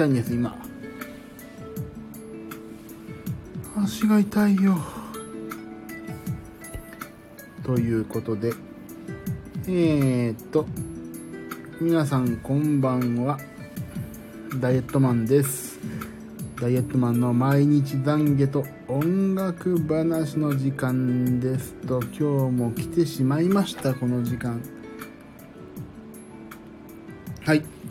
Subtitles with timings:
[0.00, 0.56] 痛いんです今。
[3.76, 4.78] 足が痛いよ。
[7.62, 8.54] ということで
[9.66, 10.66] えー、っと
[11.82, 13.38] 皆さんこんばんは。
[14.58, 15.78] ダイエットマンです。
[16.58, 22.22] ダイエットマンの毎日懺悔と音楽話の時間ですと今日
[22.56, 24.79] も来てしまいましたこの時間。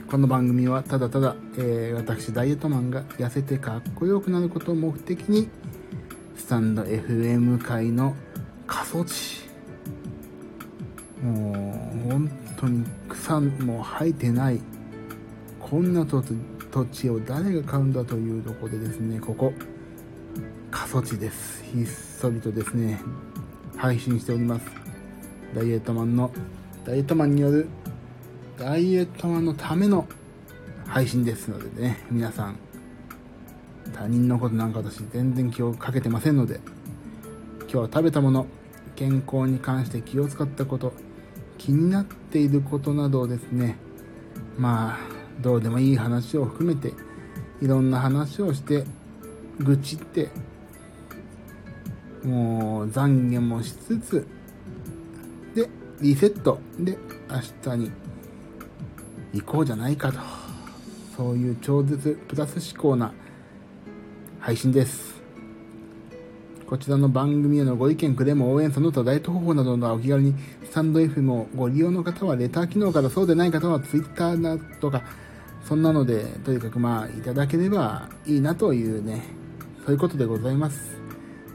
[0.09, 5.47] この番組はただただ、えー、私ダイエットマンが痩せてかっこよくなることを目的に
[6.35, 8.15] スタンド FM 界の
[8.65, 9.47] 過疎地。
[11.21, 14.59] もう本当に草も生えてない
[15.59, 16.23] こんな土
[16.85, 19.53] 地を誰が買うんだというとこでですねここ
[20.71, 21.63] 過疎地です。
[21.65, 22.99] ひっそりとですね
[23.77, 24.65] 配信しております。
[25.53, 26.31] ダイエットマンの
[26.83, 27.67] ダイエットマンによる
[28.59, 30.05] ダイエットマンのための
[30.85, 32.59] 配信ですのでね皆さん
[33.93, 36.59] 他人のことなんか私全然気をかけてませんので
[37.71, 38.47] 今日食べたもの
[38.97, 40.91] 健康に関して気を使ったこと
[41.57, 43.77] 気になっていることなどをですね
[44.57, 44.97] まあ
[45.39, 46.93] どうでもいい話を含めて
[47.61, 48.83] いろんな話をして
[49.59, 50.29] 愚痴って
[52.25, 54.27] もう懺悔もしつつ
[55.55, 55.69] で
[56.01, 56.59] リセット。
[56.77, 56.97] で
[57.29, 57.91] 明日に
[59.33, 60.19] 行こうじゃないかと。
[61.15, 63.11] そういう超絶プラス思考な
[64.39, 65.19] 配信です。
[66.65, 75.01] こちらの番組へのご意見くれも応援その他ダイエット方法などのお気軽にスタンド F もご利用の方はレター機能からそうでない方は Twitter だとか
[75.67, 79.39] そんなのでとにかくまあいただければいいなというね。
[79.83, 80.99] そういうことでございます。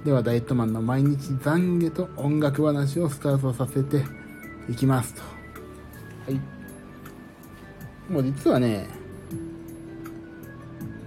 [0.05, 4.05] ではダイエットマンの毎日懺悔と音楽話をスタートさせて
[4.69, 5.23] いきますと。
[6.27, 6.54] はい。
[8.09, 8.87] もう実はね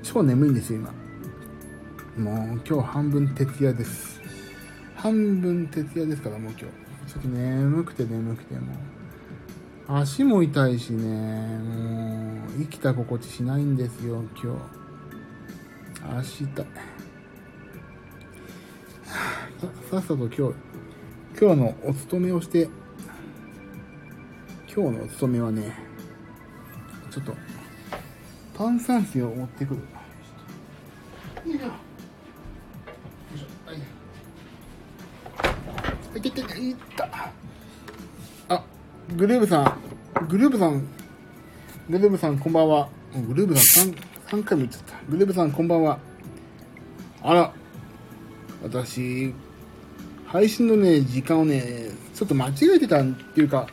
[0.01, 0.79] 超眠いんですよ
[2.17, 2.31] 今。
[2.31, 4.19] もう今日半分徹夜です。
[4.95, 6.65] 半分徹夜ですからもう今日。
[6.65, 8.73] ちょっと眠くて眠くても
[9.89, 9.95] う。
[9.99, 14.53] 足も痛いしねもう生きた心地しないんですよ今
[16.13, 16.17] 日。
[16.17, 16.65] 足痛い。
[19.89, 20.41] さっさと今日
[21.39, 22.69] 今日のお勤めをして
[24.73, 25.86] 今日のお勤めはね
[27.17, 27.35] ちょっと
[28.55, 29.79] 炭酸水を持ってくる。
[29.79, 31.71] よいしょよ
[33.35, 33.45] いしょ。
[33.65, 33.73] は
[36.15, 36.19] い。
[36.19, 37.09] いけていった。
[38.49, 38.63] あ
[39.15, 40.27] グルーブさん。
[40.27, 40.87] グルーブさん。
[41.89, 42.87] グルーブさんこんばんは。
[43.27, 43.97] グルーブさん 3,
[44.27, 44.95] 3回も言っちゃった。
[45.09, 45.97] グルーブさんこんばんは。
[47.23, 47.51] あら。
[48.61, 49.33] 私
[50.27, 53.67] 配信のね時間をねちょっと間違えてたっていうか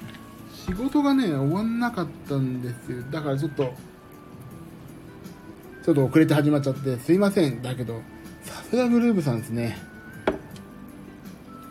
[0.67, 3.03] 仕事がね終わんなかったんですよ。
[3.11, 3.75] だからちょっと
[5.85, 7.61] ちょっと遅れて始まっちゃってすいません。
[7.61, 8.01] だけど
[8.43, 9.77] さすがグルーブさんですね。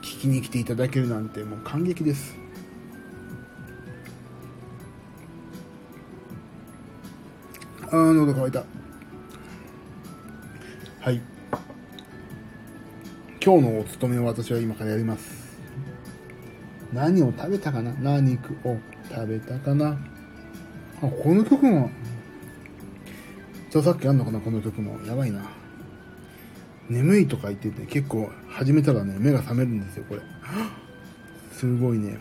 [0.01, 2.35] 聞きに来ていただけるなんてもう感激です。
[7.87, 8.63] あー喉乾いた。
[10.99, 11.21] はい。
[13.43, 15.42] 今日のお勤めを私は今からやります。
[16.93, 17.91] 何を食べたかな？
[17.93, 18.37] 何を
[19.09, 19.97] 食べたかな？
[21.01, 21.89] あこの曲も。
[23.67, 24.39] 著作権あんのかな？
[24.39, 25.03] この曲も。
[25.05, 25.41] やばいな。
[26.89, 30.21] 眠いとか言ってて結構始めたらね目が覚めるんですよこれ。
[31.51, 32.17] すごいね。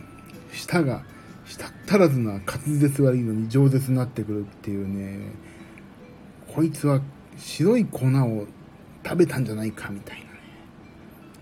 [0.53, 1.03] 舌が
[1.44, 5.33] 舌足らずな滑舌悪いのに饒舌になってくるっていうね。
[6.54, 7.01] こいつは
[7.36, 8.47] 白い粉を
[9.04, 10.30] 食べたんじゃないかみたいなね。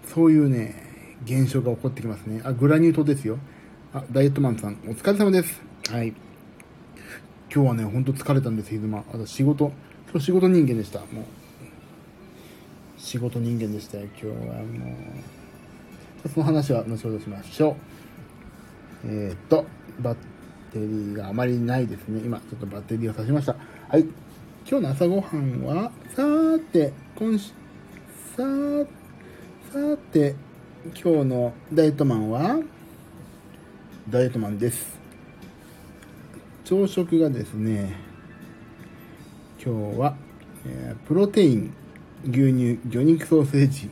[0.07, 0.80] そういうね
[1.25, 2.41] 現象が起こってきますね。
[2.45, 3.39] あグラニュー糖ですよ。
[3.93, 5.61] あダイエットマンさんお疲れ様です。
[5.91, 6.15] はい。
[7.53, 9.73] 今日はねほんと疲れたんです昼間あと仕事。
[10.11, 11.01] 今日仕事人間でした。
[11.01, 11.25] もう。
[12.97, 14.05] 仕事人間でしたよ。
[14.21, 14.97] 今日はも
[16.25, 16.29] う。
[16.29, 17.77] その話は後ほどしましょう。
[19.07, 19.67] えー、っと
[20.01, 20.15] バッ
[20.73, 22.21] テリーがあまりないですね。
[22.25, 23.57] 今ちょっとバッテリーを挿しました。
[23.89, 24.07] はい。
[24.67, 27.53] 今日の朝ごはんはさーて今週
[28.37, 30.35] さーて
[30.83, 32.59] 今日のダイエットマンは
[34.09, 34.99] ダイエットマンです。
[36.65, 37.97] 朝食がですね
[39.63, 40.17] 今日は、
[40.67, 41.75] えー、プロテイン
[42.25, 43.91] 牛乳魚肉ソーセージ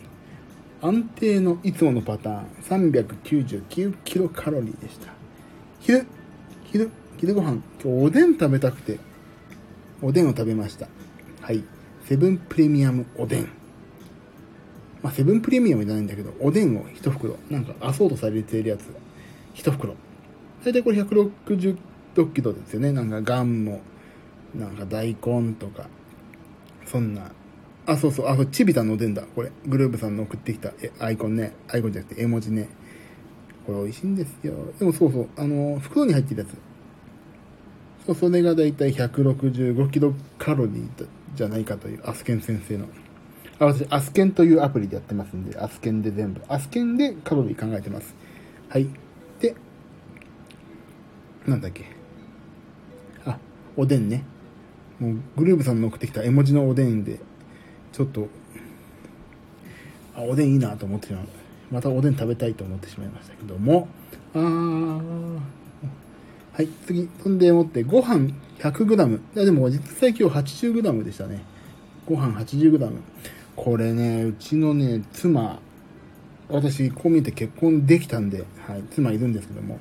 [0.81, 5.13] 安定のいつものパターン399キロカロリーでした。
[5.81, 6.07] 昼
[6.65, 8.99] 昼昼ご飯今日おでん食べたくて
[10.01, 10.89] おでんを食べました。
[11.43, 11.63] はい。
[12.07, 13.58] セブンプレミアムおでん。
[15.03, 18.85] まあ、セブンプレミアムじゃないんだけど、おでんを一袋、なんかアソートされてるやつ、
[19.55, 19.95] 一袋。
[20.65, 22.93] 大体これ166キロですよね。
[22.93, 23.81] なんかガンも、
[24.55, 25.89] なんか大根とか、
[26.85, 27.31] そんな、
[27.87, 29.23] あ、そうそう、あ、そうチビタのおでんだ。
[29.35, 31.53] これ、グループさんの送ってきたえアイコンね。
[31.69, 32.69] アイコンじゃなくて絵文字ね。
[33.67, 34.55] これ美味しいんですよ。
[34.79, 36.57] でもそうそう、あの、袋に入ってるやつ。
[38.07, 42.87] そう、それがだいたい165キロカロリーじゃないかという、アスケン先生の。
[43.61, 46.43] あ、私、アスケンというアプリでやってますんで、アスケンで全部。
[46.49, 48.15] アスケンでカロリー考えてます。
[48.69, 48.89] はい。
[49.41, 49.55] で、
[51.47, 51.87] なんだっけ。
[53.25, 53.39] あ、
[53.77, 54.25] おでんね。
[55.01, 57.21] もう、グループさんの送ってきた絵文字のおでんで、
[57.93, 58.29] ちょっと、
[60.15, 61.25] あ、おでんいいなと思ってしまう。
[61.71, 63.89] またおでん食べたいと思ってしまいましたけども、
[64.35, 65.39] あー、
[66.53, 69.17] はい、次、そんでもって、ご飯 100g。
[69.17, 71.45] いや、でも実際今日 80g でしたね。
[72.07, 72.91] ご飯 80g。
[73.61, 75.59] これね、うちのね、妻、
[76.49, 79.79] 私、こう見て結婚できたんで、はい、妻いるんですけども、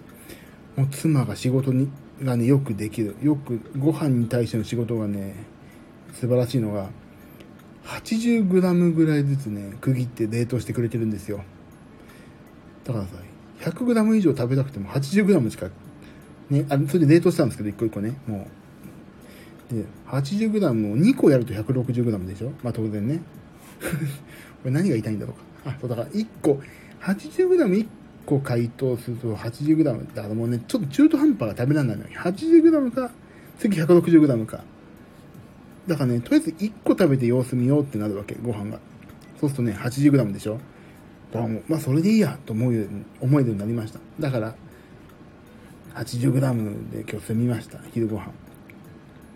[0.75, 1.87] もう妻が仕事に、
[2.23, 3.15] がね、よくできる。
[3.21, 5.35] よく、ご飯に対しての仕事がね、
[6.13, 6.89] 素晴らしいのが、
[7.85, 11.43] 80g ぐらいずつね、区切って冷凍してくれてるんですよ。
[12.83, 13.11] だからさ、
[13.61, 15.69] 100g 以上食べたくても 80g しか、
[16.49, 18.47] ね、あそれで冷凍したんですけど、一個一個ね、も
[19.71, 19.75] う。
[19.75, 22.51] で、80g を2個やると 160g でしょ？
[22.63, 23.21] まあ当然ね。
[24.63, 25.33] これ何が言いたいんだろ
[25.63, 25.71] うか。
[25.71, 26.59] あ、そうだから1個、
[27.01, 27.87] 80g1
[28.25, 32.09] 個解凍すると 80g だからもうね、ちょっと中途半端が食べられないのよ。
[32.19, 33.11] 80g か、
[33.59, 34.63] 次 160g か。
[35.87, 38.79] だからね、とりあえず1個食べて様子見ようってなるわけ、ご飯が。
[39.39, 40.59] そうするとね、80g でしょ
[41.31, 43.99] だからもう、まあそれでいいやと思うように、思えるようになりました。
[44.19, 44.55] だから、
[45.95, 48.31] 80g で今日済みました、昼ご飯。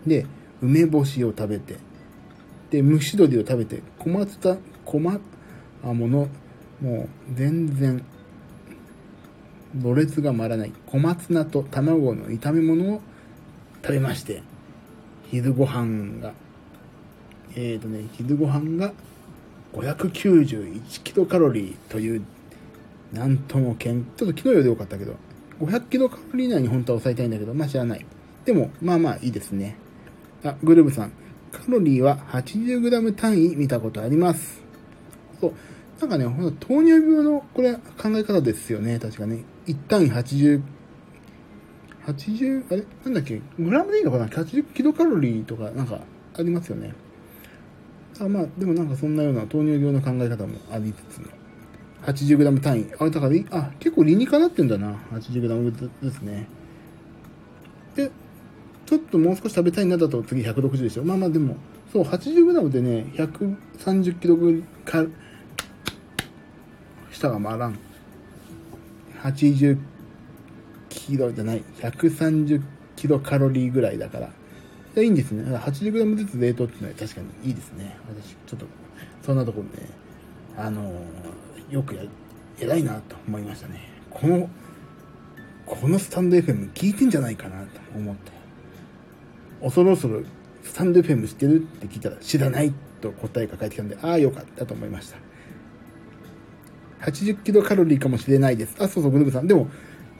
[0.06, 0.26] で、
[0.60, 1.76] 梅干しを食べて、
[2.72, 5.20] で、蒸し鶏を食べて、小松田、小松、
[5.84, 6.28] あ、もの、
[6.80, 8.02] もう全然、
[9.78, 13.00] ろれつが回らない小松菜と卵の炒め物を
[13.82, 14.42] 食べまして、
[15.30, 16.32] 昼ご飯が、
[17.54, 18.94] えーとね、昼ご飯が
[19.74, 22.22] 591キロカロリーという、
[23.12, 25.16] なんともけん、ちょっと昨日より良かったけど、
[25.60, 28.06] 500キロカロリー以内に本当は抑えたいんだけど、まあ知らない。
[28.46, 29.76] でも、まあまあいいですね。
[30.42, 31.12] あ、グルーブさん。
[31.52, 34.62] カロリーは 80g 単位見たことあります。
[35.40, 35.52] そう。
[36.00, 38.98] なんかね、ほんと糖尿病の、これ考え方ですよね。
[38.98, 39.44] 確かね。
[39.66, 40.62] 1単位80、
[42.06, 42.84] 80、あれ？
[43.04, 43.40] なんだっけ？
[43.58, 46.00] グラムでいいのかな ?80 キロカロリーとかなんか
[46.36, 46.94] ありますよね。
[48.20, 51.28] あまあ、でもなんかそんなような糖尿病の考え方もありつつの。
[52.02, 52.86] 80g 単位。
[52.98, 54.94] あ、だからい、あ、結構理にかなってんだな。
[55.12, 56.48] 80g ですね。
[57.94, 58.10] で、
[58.92, 61.02] ちょっともう少し食べたいなだと次160でしょ。
[61.02, 61.56] まあまあでも、
[61.90, 65.06] そう、80g でね、130キロぐか、
[67.10, 67.78] 下が回らん。
[69.22, 69.78] 80
[70.90, 71.64] キロじゃない。
[71.80, 72.60] 130
[72.94, 74.28] キロカロリーぐらいだから。
[75.00, 75.42] いいいんですね。
[75.56, 77.96] 80g ずつ冷凍っていうのは確かにいいですね。
[78.06, 78.66] 私、ちょっと、
[79.24, 79.88] そんなところで、ね、
[80.58, 82.02] あのー、よくや、
[82.60, 83.88] 偉いなと思いましたね。
[84.10, 84.50] この、
[85.64, 88.41] このスタンド FM 聞いてんじゃないかなと思って。
[89.62, 90.22] 恐ろそろ
[90.62, 91.58] スタンド FM 知ってる？
[91.58, 95.18] って聞いたら知らないと答えが返ってきたんで、ああ、よかったと思いました。
[97.06, 98.76] 80キロカロリーかもしれないです。
[98.78, 99.46] あ、そうそう、グループさん。
[99.46, 99.68] でも、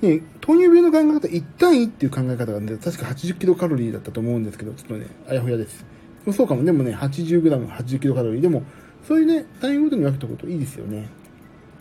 [0.00, 5.84] ね、糖尿病の考え方、1対1っていう考え方がね、確か80キロカロリーだったと思うんですけど、ちょっとね、あやふやです。
[6.32, 8.40] そうかも、でもね、80g、80キロカロリー。
[8.40, 8.64] でも、
[9.06, 11.08] そういうね、単位ごとに分けたこといいですよね。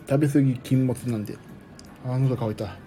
[0.07, 1.35] 食べ過ぎ禁物なんで。
[2.05, 2.77] あ、喉乾いた。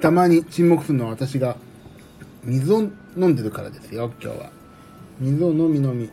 [0.00, 1.56] たまに沈黙するのは私が
[2.42, 2.80] 水を
[3.16, 4.50] 飲んでるからですよ、今日は。
[5.18, 6.10] 水を飲み飲み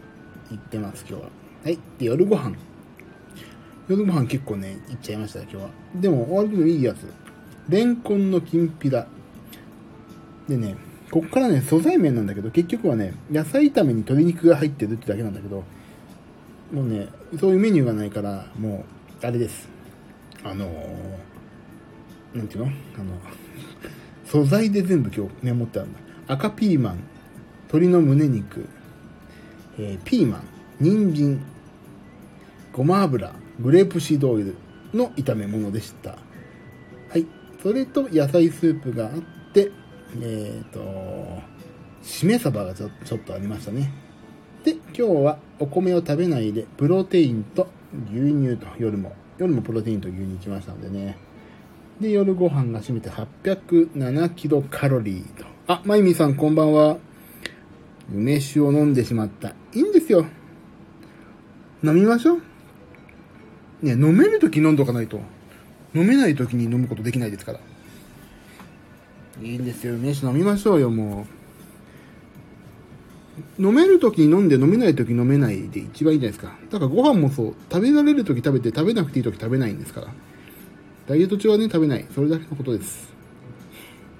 [0.50, 1.30] 言ってます、今日は。
[1.64, 1.80] はい。
[1.98, 2.56] で、夜ご飯。
[3.88, 5.70] 夜ご飯結構ね、いっちゃいました、今日は。
[5.96, 7.08] でも、割といいやつ。
[7.70, 9.08] レンコンのきんぴら。
[10.50, 10.76] でね、
[11.10, 15.64] こっからね、素材麺なんだけど、結局はね、野菜炒めに鶏肉が入ってるってだけなんだけど、
[16.74, 17.08] もうね、
[17.40, 18.86] そういうメニューがないから、も
[19.24, 19.70] う、あれです。
[20.44, 22.66] あのー、なんていうの？
[22.66, 22.74] あの、
[24.30, 26.00] 素材で全部今日メモってあるんだ。
[26.28, 27.00] 赤ピーマン、
[27.68, 28.68] 鶏の胸肉、
[29.80, 30.44] えー、ピーマン、
[30.82, 31.42] 人参、
[32.74, 34.56] ごま油、グレープシードオイル
[34.94, 36.12] の炒め物でした。
[36.12, 36.18] は
[37.18, 37.26] い。
[37.64, 39.12] それと野菜スープがあっ
[39.54, 39.72] て、
[40.22, 41.42] えっ、ー、と、
[42.02, 43.92] しめ鯖がちょちょっとありましたね。
[44.66, 47.70] で、今日はお米を食べないで、プロテインと
[48.12, 51.27] 牛乳と夜も、夜もプロテインと牛乳来ましたのでね。
[52.00, 55.46] で、夜ご飯が占めて807キロカロリーと。
[55.68, 56.98] あ、まゆみさんこんばんは。
[58.14, 59.50] 梅酒を飲んでしまった。
[59.74, 60.26] いいんですよ。
[61.84, 62.42] 飲みましょう。
[63.82, 65.20] ね、飲めるとき飲んどかないと。
[65.96, 67.60] 飲めないときに飲むことできないですから。
[69.42, 69.96] いいんですよ。
[69.98, 71.26] 飯飲みましょうよ、も
[73.60, 73.64] う。
[73.64, 76.56] 飲める時に飲んで飲めない時飲めないで一番いいじゃないですか。
[76.70, 77.56] だからご飯もそう。
[77.72, 80.08] 食べられる時食べて食べなくていい時食べないんですから。
[81.08, 82.06] ダイエット中はね、食べない。
[82.14, 83.14] それだけのことです。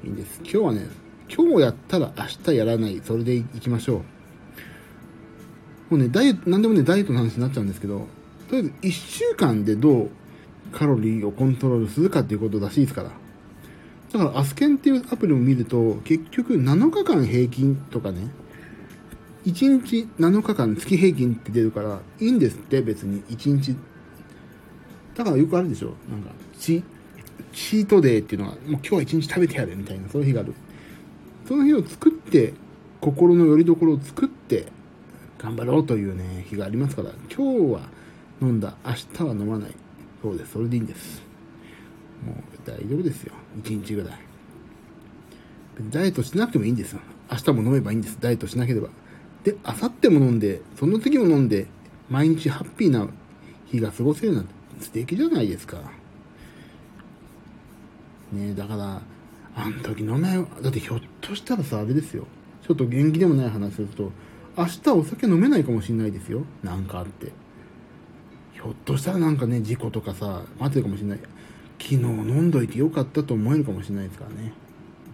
[0.06, 0.40] いいんです。
[0.42, 0.88] 今日はね、
[1.28, 3.02] 今日やったら明日やらない。
[3.04, 4.04] それでいきましょ
[5.92, 5.96] う。
[5.96, 8.08] もうね、ダイエット、なんでもね、ダイエットの話になっちゃうんですけど、
[8.48, 10.10] とりあえず1週間でどう
[10.72, 13.12] カロリーをコントロールするかっていうことらしいですから。
[14.14, 18.30] だから、アスケンっていうアプリを見ると、結局7日間平均とかね、
[19.46, 23.76] 1日7日間月平均って出るから、いいんですって、別に1日。
[25.18, 26.84] だからよくあるでしょなんか、チ、
[27.52, 30.54] チートデーっていうのは、もう今日は1日食べてやるみたいな、そういう日がある。
[31.48, 32.54] その日を作って、
[33.02, 34.68] 心の拠り所を作って、
[35.40, 37.90] 頑張ろうというね、日がありますから、今日は
[38.42, 39.72] 飲んだ、明日は飲まない。
[40.22, 41.24] そうです、それでいいんです。
[42.24, 43.34] もう大丈夫ですよ。
[43.64, 44.20] 1日ぐらい。
[45.90, 47.00] ダイエットしなくてもいいんですよ。
[47.32, 48.18] 明日も飲めばいいんです。
[48.20, 48.90] ダイエットしなければ。
[49.44, 51.66] で、明後日も飲んで、その次も飲んで、
[52.08, 53.08] 毎日ハッピーな
[53.66, 55.78] 日が過ごせるなんて素敵じゃないですか。
[58.32, 59.02] ねだから、
[59.56, 60.48] あの時飲めよ。
[60.62, 62.28] だってひょっとしたらさ、あれですよ。
[62.66, 64.12] ちょっと元気でもない話すると、
[64.58, 66.44] 明日お酒飲めないかもしれないですよ。
[66.64, 67.32] なんかあって。
[68.54, 71.20] ひょっとしたらなんかね、事故とかさ、待ってるかもしれない。
[71.80, 74.52] 昨日飲んどいてよかったと思えるかもしれないですからね。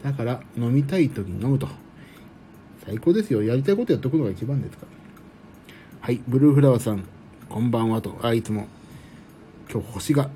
[0.02, 1.68] だから、飲みたい時に飲むと。
[2.86, 3.44] 最高ですよ。
[3.44, 4.88] やりたいことやっとくのが一番ですから。
[6.02, 7.04] はい、ブルーフラワーさん、
[7.50, 8.18] こんばんはと。
[8.22, 8.68] あ、いつも。
[9.74, 10.30] 今日星が、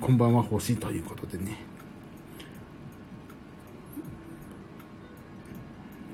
[0.00, 1.58] こんばんは星ということでね。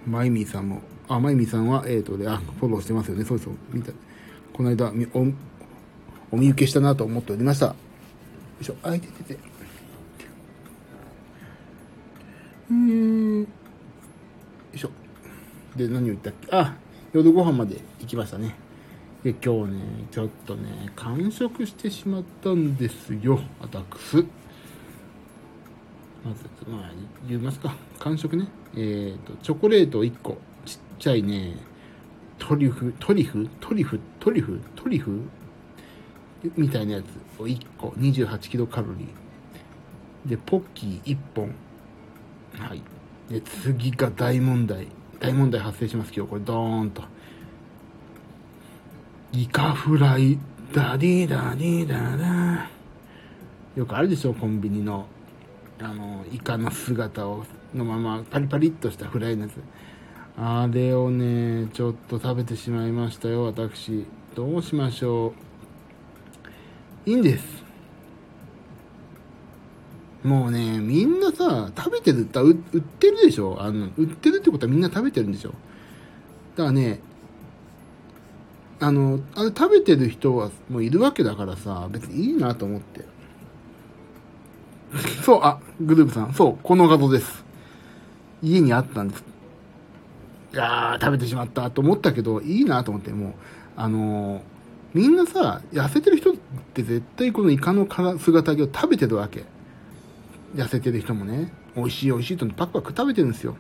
[0.07, 3.27] マイミーさんも、あ、マイミーさんは、えっ、ー、とで、あ、フォローしてますよね。
[3.27, 3.93] そうそう、見た。
[4.55, 5.27] この間、お、
[6.35, 7.67] お見受けしたなと思っておりました。
[7.67, 7.75] よ
[8.63, 9.39] いしょ、あいててて。
[12.71, 13.41] うん。
[13.43, 13.47] よ
[14.73, 14.91] いしょ。
[15.77, 16.49] で、何を言ったっけ？
[16.57, 16.75] あ、
[17.13, 18.62] 夜ご飯まで行きましたね。
[19.23, 24.17] で、今日ね、ちょっとね、完食してしまったんですよ、私。
[26.25, 26.93] まず、まあ、
[27.29, 27.73] 言いますか。
[28.01, 28.49] 完食ね。
[28.75, 30.39] えっ、ー、と、チョコレート1個。
[30.65, 31.57] ちっちゃいね、
[32.39, 33.49] トリュフ、トリュフ？
[33.61, 34.01] トリュフ？
[34.19, 34.61] トリュフ？
[34.75, 35.21] トリュフ？
[36.57, 37.89] みたいなやつを1個。
[37.91, 40.31] 28キロカロリー。
[40.31, 41.55] で、ポッキー1本。
[42.59, 42.83] はい。
[43.31, 44.89] で、次が大問題。
[45.21, 46.31] 大問題発生します、今日。
[46.31, 47.12] これ、ドーンと。
[49.35, 50.39] イカフライ、
[50.75, 52.69] ダディダディダダ
[53.75, 55.07] よくあるでしょ、コンビニの。
[55.81, 59.53] あの、イカの姿を、のまま、パリパリっとしたフライのやつ。
[60.37, 64.05] あれをね、ちょっと食べてしまいましたよ、私。
[64.35, 65.33] どうしましょ
[67.07, 67.11] う。
[67.11, 67.65] いいんです。
[70.23, 73.57] もうね、みんなさ、食べてる、売ってるでしょ？
[73.59, 75.55] あの、売ってるってことはみんな食べてるんでしょ？
[76.55, 77.01] だからね、
[78.83, 83.05] あの、あれ食べてる人はもういるわけだからさ、別にいいなと思って。
[85.23, 87.45] そう、あ、グループさん、そう、この画像です。
[88.43, 89.25] 家にあったんです。
[90.53, 93.33] いやー、食べてしまったと思ったけど、いいなと思って、もう、
[93.77, 94.41] あのー、
[94.95, 96.35] みんなさ、痩せてる人っ
[96.75, 97.87] て絶対このイカの
[98.19, 99.45] 姿揚を食べてるわけ。
[100.57, 103.55] 痩せてる人もね、美味しい美味しいとパクパク食べてるんですよ。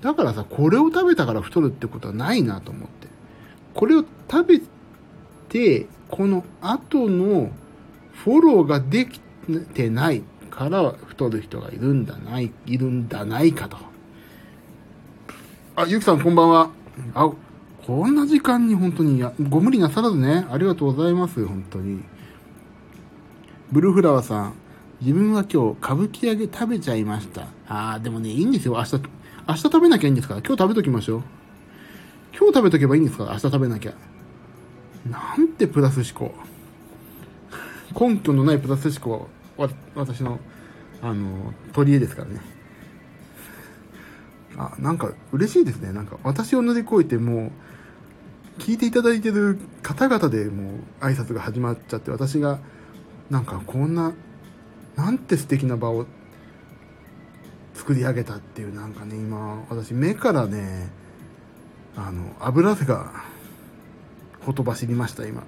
[0.00, 2.99] だからさ、これを食べたから太るってことはないなと思って。
[3.74, 4.60] これを食べ
[5.48, 7.50] て、この後の
[8.12, 9.20] フォローができ
[9.74, 13.76] てないから太る人がいるんだない、いるんだないかと。
[15.76, 16.70] あ、ゆきさんこんばんは。
[17.14, 17.30] あ、
[17.86, 22.00] こんな時間に本当にや、ご無理なさらずね、ありがとうございます、本当に。
[23.72, 24.52] ブルーフラワーさん、
[25.00, 27.46] 自分は今日歌舞伎揚げ食べちゃいました。
[27.68, 28.74] あー、でもね、いいんですよ。
[28.74, 28.96] 明日、
[29.48, 30.40] 明日食べなきゃいいんですから。
[30.40, 31.22] 今日食べときましょう。
[32.40, 33.24] 今日食べとけばいいんですか？
[33.24, 33.92] 明日食べなきゃ。
[35.10, 36.34] なんてプラス思考。
[37.94, 39.28] 根拠のないプラス思考
[39.58, 40.40] は、私の、
[41.02, 42.40] あの、取り柄ですからね。
[44.56, 45.92] あ、なんか嬉しいですね。
[45.92, 47.52] なんか私を乗り越えても
[48.58, 50.70] う、聞いていただいてる方々でも
[51.00, 52.58] う挨拶が始まっちゃって、私が、
[53.28, 54.14] なんかこんな、
[54.96, 56.06] なんて素敵な場を
[57.74, 60.90] 作り上げたっていう、なんかね、今、私目からね、
[61.96, 63.24] あの、油汗が、
[64.40, 65.42] ほとばしりました、今。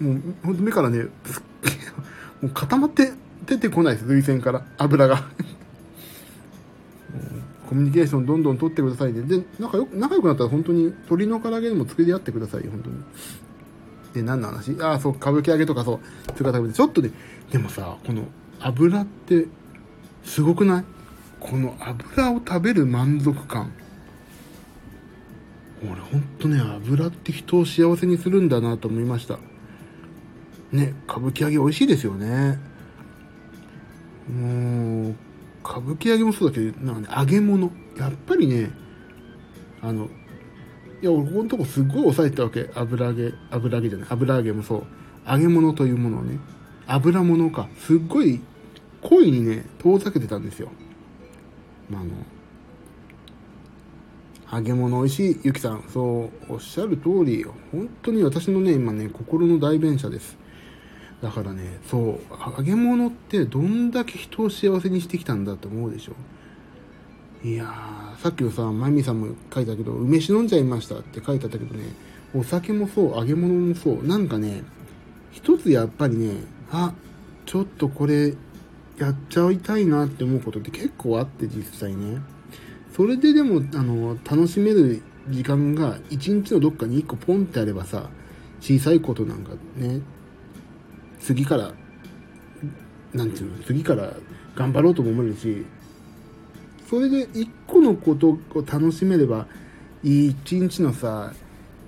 [0.00, 1.04] もう、ほんと目からね、
[2.42, 3.12] もう固まって
[3.46, 5.24] 出てこないです、涙腺から、油が。
[7.68, 9.22] コミュニケーションどんどん取ってくださいね。
[9.22, 12.96] で、仲良く、仲良くなったら本当に鶏の唐揚げでも作り合ってくださいよ、本当に。
[14.12, 14.76] で、何の話？
[14.82, 17.12] ああ、そう、歌舞伎揚げとかそう、姿食べて、ちょっとね、
[17.52, 18.24] でもさ、この
[18.58, 19.46] 油って、
[20.24, 20.84] すごくない？
[21.38, 23.70] この油を食べる満足感。
[25.82, 29.38] 俺ほんとね、油って人を幸せにするんだなと思いました。
[30.72, 32.58] ね、歌舞伎揚げ美味しいですよね。
[34.30, 35.14] もう、
[35.64, 37.70] 歌舞伎揚げもそうだけど、なんかね、揚げ物。
[37.96, 38.70] やっぱりね、
[39.82, 40.08] あの、
[41.02, 42.70] いや、俺ここのとこすっごい抑えてたわけ。
[42.74, 44.84] 油揚げ、油揚げじゃない、油揚げもそう。
[45.28, 46.38] 揚げ物というものをね、
[46.86, 47.68] 油物か。
[47.78, 48.40] すっごい、
[49.02, 50.70] 濃いにね、遠ざけてたんですよ。
[51.88, 52.10] まあの、
[54.52, 55.84] 揚げ物美味しい、ゆきさん。
[55.88, 60.36] そう、おっしゃる通り、本当に私のね、今ね、心の代弁者です。
[61.22, 62.20] だからね、そう、
[62.56, 66.12] 揚げ物ってどんだけ人を幸せにしてきたんだと思うでしょ。
[67.46, 71.84] いやー、さっきのさ、まゆみさんも書いたけど、梅酒飲んじゃいましたって書いてあったけどね、
[72.34, 74.64] お酒もそう、揚げ物もそう、なんかね、
[75.30, 76.42] 一つやっぱりね、
[76.72, 76.92] あ、
[77.46, 78.34] ちょっとこれ、
[78.98, 82.20] やっちゃいたいなって思うことって結構あって実際ね。
[83.00, 88.10] それででも、あの、楽しめる時間が一日のどっかに一個ポンってあればさ、
[88.60, 90.02] 小さいことなんかね、
[91.18, 91.72] 次から、
[93.14, 94.12] なんていうの、次から
[94.54, 95.64] 頑張ろうとも思えるし、
[96.90, 99.46] それで一個のことを楽しめれば、
[100.02, 101.32] 一日のさ、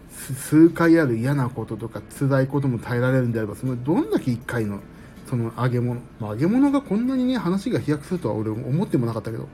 [0.09, 4.81] 数回ある嫌なこととか辛いことも耐えられるんであれば、そのどんだけ一回の、
[5.29, 9.47] その揚げ物、まあ、揚げ物がこんなにね、話が飛躍するとは俺思ってもなかったけど、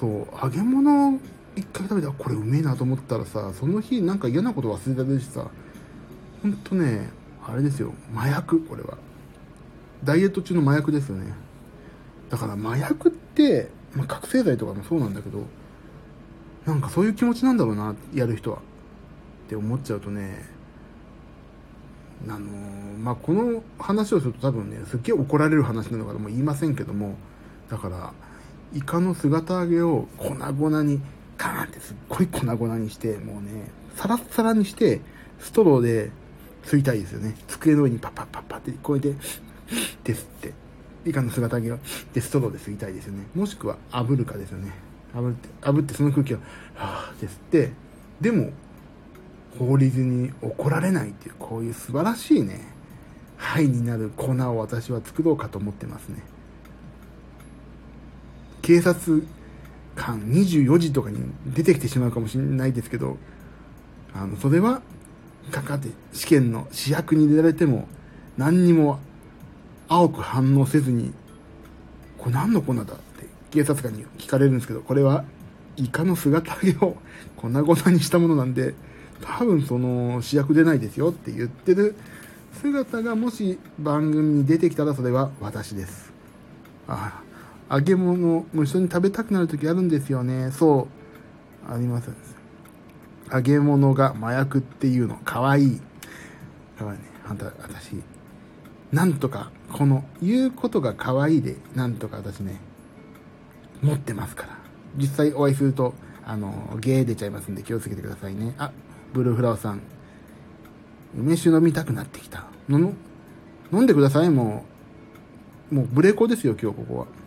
[0.00, 1.20] そう、揚げ物
[1.54, 5.46] 一回食べたらこれうめえなと思ったらさ、その日なんか嫌なこと忘れたでしさ、
[6.42, 7.10] ほんとね、
[7.46, 8.96] あれですよ、麻薬、これは。
[10.02, 11.34] ダイエット中の麻薬ですよね。
[12.30, 15.44] だから麻薬って、まあ、覚醒剤とかもそうなんだけど、
[16.64, 18.58] なんかそういう気持ちなんだろうな、やる人は。
[18.58, 18.60] っ
[19.50, 20.46] て思っちゃうとね、
[22.26, 27.16] あのー、まあ、この話をすると多分ね、すっげえ怒られる話なのかとも言いませんけども、
[27.68, 28.12] だから、
[28.74, 31.00] イカの姿揚げを粉々に、
[31.36, 35.00] カーンってすっごい粉々にして、もうね、サラッサラにして、
[35.38, 36.10] ストローで
[36.64, 37.34] 吸いたいですよね。
[37.48, 39.14] 机の上にパッパッパッパってこうやって、
[40.04, 40.52] ですって。
[41.06, 41.78] イカの姿揚げを、
[42.12, 43.26] で、ストローで吸いたいですよね。
[43.34, 44.72] もしくは炙るかですよね。
[45.14, 46.38] 炙って、炙ってその空気を、
[46.74, 47.72] はぁ、ですって、
[48.20, 48.50] でも、
[49.58, 52.60] 法律に怒られないっていう、こういう素晴らしいね、
[53.36, 56.22] 灰になる粉を私は作ろうかと思ってますね。
[58.62, 59.22] 警察
[59.94, 63.16] 官24時とかに出てきてしまうかもしれないですけど、
[64.14, 64.82] あの、それは、
[65.50, 67.88] かかって試験の試薬に入れられても、
[68.36, 69.00] 何にも
[69.88, 71.12] 青く反応せずに、
[72.18, 72.94] これ何の粉だって
[73.50, 75.24] 警察官に聞かれるんですけど、これは
[75.76, 76.96] イカの姿揚げを
[77.36, 78.74] 粉々にしたものなんで、
[79.22, 81.94] 多分その試薬出ないですよって言ってる
[82.54, 86.12] 姿がもし番組に出てきたらそれは私です。
[86.88, 87.29] ああ、
[87.70, 90.50] 揚げ物も一緒に食べたくなる時あるんですよね。
[90.50, 90.88] そ
[91.68, 92.10] う、あります。
[93.32, 95.80] 揚げ物が麻薬っていうの、かわいい。
[96.76, 97.04] かわいいね。
[97.28, 98.02] あんた、私、
[98.90, 102.60] なんとか、この、言うことが可愛いで、なんとか私ね、
[103.82, 104.58] 持ってますから。
[104.96, 105.94] 実際お会いすると、
[106.26, 108.54] あの、ゲー出ちゃいますんで気をつけてくださいね。
[108.58, 108.72] あ、
[109.12, 109.80] ブルーフラワーさん。
[111.16, 112.46] 梅酒飲みたくなってきた。
[112.68, 112.92] 飲
[113.72, 114.64] んでください、も
[115.70, 115.74] う。
[115.76, 117.19] もうブレコですよ、今日ここは。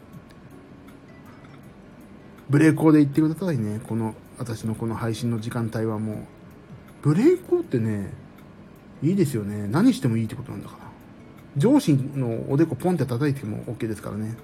[2.53, 3.81] ブレーコーで言ってくださいね。
[3.87, 6.17] この、私のこの配信の時間帯はもう。
[7.01, 8.13] ブレーコーってね、
[9.01, 9.67] いいですよね。
[9.67, 10.83] 何してもいいってことなんだから。
[11.57, 14.37] 上司のおでこポンって叩いても OK ですからね。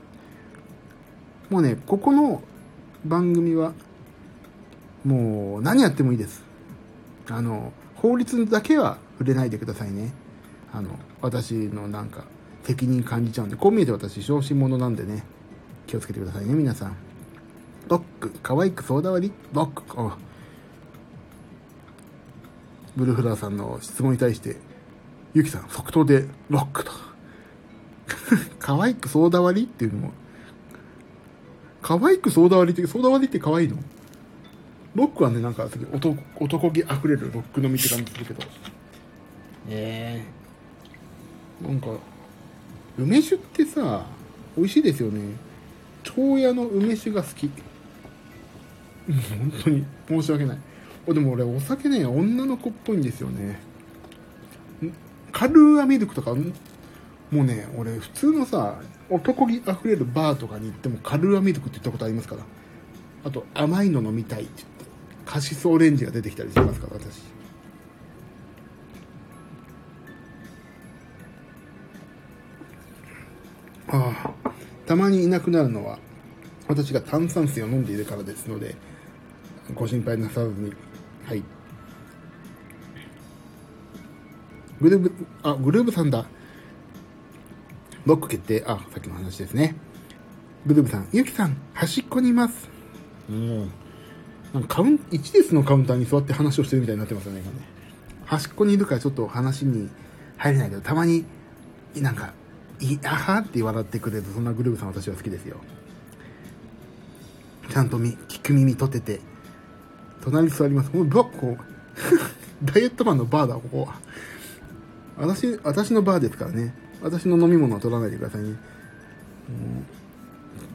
[1.52, 2.42] もうね、ここの
[3.06, 3.74] 番組は、
[5.06, 6.44] もう何やってもいいです。
[7.30, 10.12] あの、法律だけは触れないでくださいね。
[10.74, 10.90] あの、
[11.22, 12.24] 私のなんか、
[12.64, 15.24] 責任感じちゃうんで、こう見えて私、小心者なんでね、
[15.86, 17.09] 気をつけてくださいね、皆さん。
[17.90, 19.84] ロック、可愛くソーダ割りロック、
[22.96, 24.58] ブルーフラーさんの質問に対して、
[25.34, 26.92] ゆきさん、即答でロックと。
[28.60, 30.12] 可愛くソーダ割りっていうのも、
[31.82, 33.78] 可愛くソーダ割りって、ソーダ割りって可愛いの？
[34.94, 38.44] ロックはね、なんか男、男気溢れるロック飲みって感じするけど。
[39.68, 40.24] え
[41.62, 41.88] えー、なんか、
[43.00, 44.06] 梅酒ってさ、
[44.56, 45.22] 美味しいですよね。
[46.04, 47.50] 長屋の梅酒が好き。
[49.10, 50.58] 本当に申し訳ない。
[51.08, 53.60] でも俺お酒ね、女の子っぽいんですよね。
[55.32, 56.44] カルーアミルクとか、も
[57.32, 62.44] うね、俺普通のさ、男気溢れるバーとかに行ってもカルーアミルクって言ったことありますから。
[63.24, 64.86] あと、甘いの飲みたいって言って、
[65.26, 67.22] カシスオレンジが出てきたりしますから、私。
[73.92, 74.52] ああ、
[74.86, 75.98] たまにいなくなるのは、
[76.68, 78.76] 私が炭酸水を飲んでいるからですので、
[79.74, 80.74] ご心配なさらずに。
[81.26, 81.44] はい。
[84.82, 85.12] グルーブ、
[85.44, 86.26] あ、グルーブさんだ。
[88.06, 88.64] ロック決定。
[88.66, 89.76] あ、さっきの話ですね。
[90.66, 92.70] グルーブさん、ゆきさん、端っこにいます。
[93.30, 93.72] うん。
[94.54, 97.60] なんかカウン、1列のカウンターに座って話をしてるみたいになってますよね、今ね。
[98.26, 99.90] 端っこにいるからちょっと話に
[100.38, 101.26] 入れないけど、たまに、
[101.96, 102.34] なんか、
[102.80, 105.58] い、あはって笑ってくれる、そんなグルーブさん私は好きですよ。
[107.70, 109.22] ちゃんとみ、聞く耳取ってて、
[110.22, 110.92] 隣に座ります。
[110.92, 111.58] このここ、
[112.64, 113.96] ダイエットマンのバーだ、ここは。
[115.18, 116.74] 私、私のバーですからね。
[117.02, 118.50] 私の飲み物は取らないでくださいね。
[118.50, 118.58] もう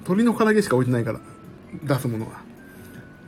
[0.04, 1.20] 鶏の唐揚げしか置いてないから、
[1.82, 2.42] 出すものは。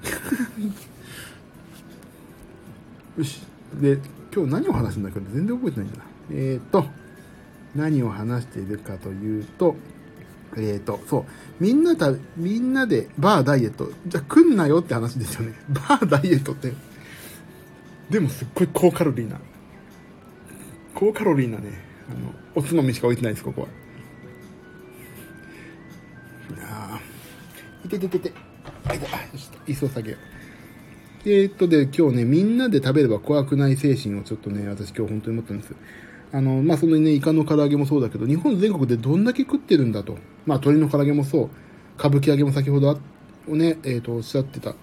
[3.19, 3.43] よし。
[3.81, 3.99] で、
[4.35, 6.05] 今日何を話すんだっけ全然覚えてないんだな。
[6.31, 6.85] えっ、ー、と、
[7.75, 9.77] 何を話しているかというと、
[10.57, 11.25] えっ、ー、と、そう、
[11.61, 13.91] みんなた、みんなでバーダイエット。
[14.07, 15.55] じゃあ来んなよって話ですよね。
[15.69, 16.73] バーダイエットって。
[18.11, 19.39] でもすっごい高カロリーな。
[20.95, 23.69] 高カロリーなね、あの、おつまみしか置いてないです、ここは。
[26.61, 27.01] ああ。
[27.85, 28.33] いてててて。
[28.85, 29.17] あ、いた。
[29.17, 30.21] あ、よし、椅子を下げよう。
[31.29, 35.75] えー、っとで、今日ね、みんなで食べれば怖くない精神をちょっとね、私今日本当に思ったんです。
[36.37, 40.19] あの、まあ、そのね、イカの唐揚げもそうだけど、日本全国でどんだけ食ってるんだと。
[40.45, 41.51] まあ、鶏の唐揚げもそう。
[41.99, 44.75] 歌舞伎揚げも先ほどあ、ね、えっ、と、おっしゃってた。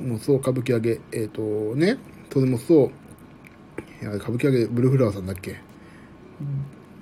[0.00, 0.98] もうそう、歌舞伎揚げ。
[1.12, 1.42] えっ、と、
[1.76, 1.98] ね、
[2.32, 2.90] それもそう。
[4.02, 5.56] いや、歌舞伎揚げ、ブルーフラワーさんだっけ？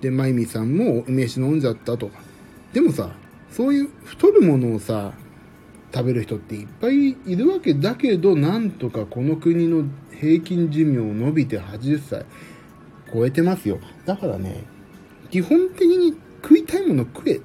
[0.01, 2.11] で、マイミさんも梅酒飲んじゃったと。
[2.72, 3.12] でもさ、
[3.53, 5.12] そういう太るものをさ、
[5.94, 9.85] 食べる人っていっぱいいるわけだけど、なんとかこの国の
[10.20, 12.27] 平均寿命伸びて80歳
[13.12, 13.79] 超えてますよ。
[14.07, 14.64] だからね、
[15.31, 17.40] 基本的に食いたいもの食え。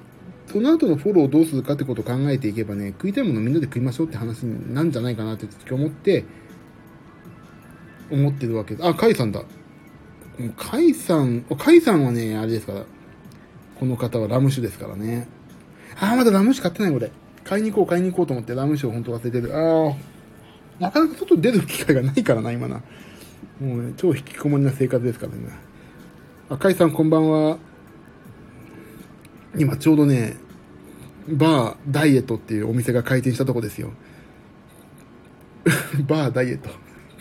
[0.46, 6.24] その後のフォローをどうするかってことを考えていけばね、食いたいものみんなで食いましょうって話なんじゃないかなって思って、
[8.10, 8.86] 思ってるわけです。
[8.86, 9.42] あ、カイさんだ。
[10.56, 12.84] カイさん、カイさんはね、あれですから、
[13.78, 15.28] この方はラム酒ですからね。
[15.98, 17.10] あ、まだラム酒買ってない俺。
[17.44, 19.56] 買いに行こう、買いに行こうと思ってラム酒を本当忘れてる。
[19.56, 19.94] ああ、
[20.80, 22.82] なかなか外出る機会がないからな、今な。
[23.60, 25.38] もうね、超引きこもりな生活ですからね。
[26.48, 27.58] 赤井さんこんばんは。
[29.56, 30.36] 今ちょうどね、
[31.28, 33.92] バーダイエットっていうお店が開店したとこですよ。
[36.08, 36.70] バーダイエット。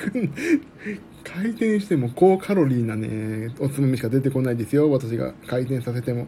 [1.23, 4.91] 開店しても高カロリーなね、おつまみしか出てこないですよ。
[4.91, 6.27] 私が開店させても。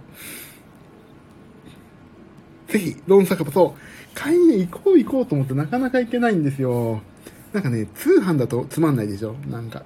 [2.68, 3.80] ぜひ、ロン酒場、そう、
[4.14, 7.02] 買いに行こう行こうと思ってなかなか行けないんですよ。
[7.54, 9.84] なんかね、通販だとつまんないでしょなんか、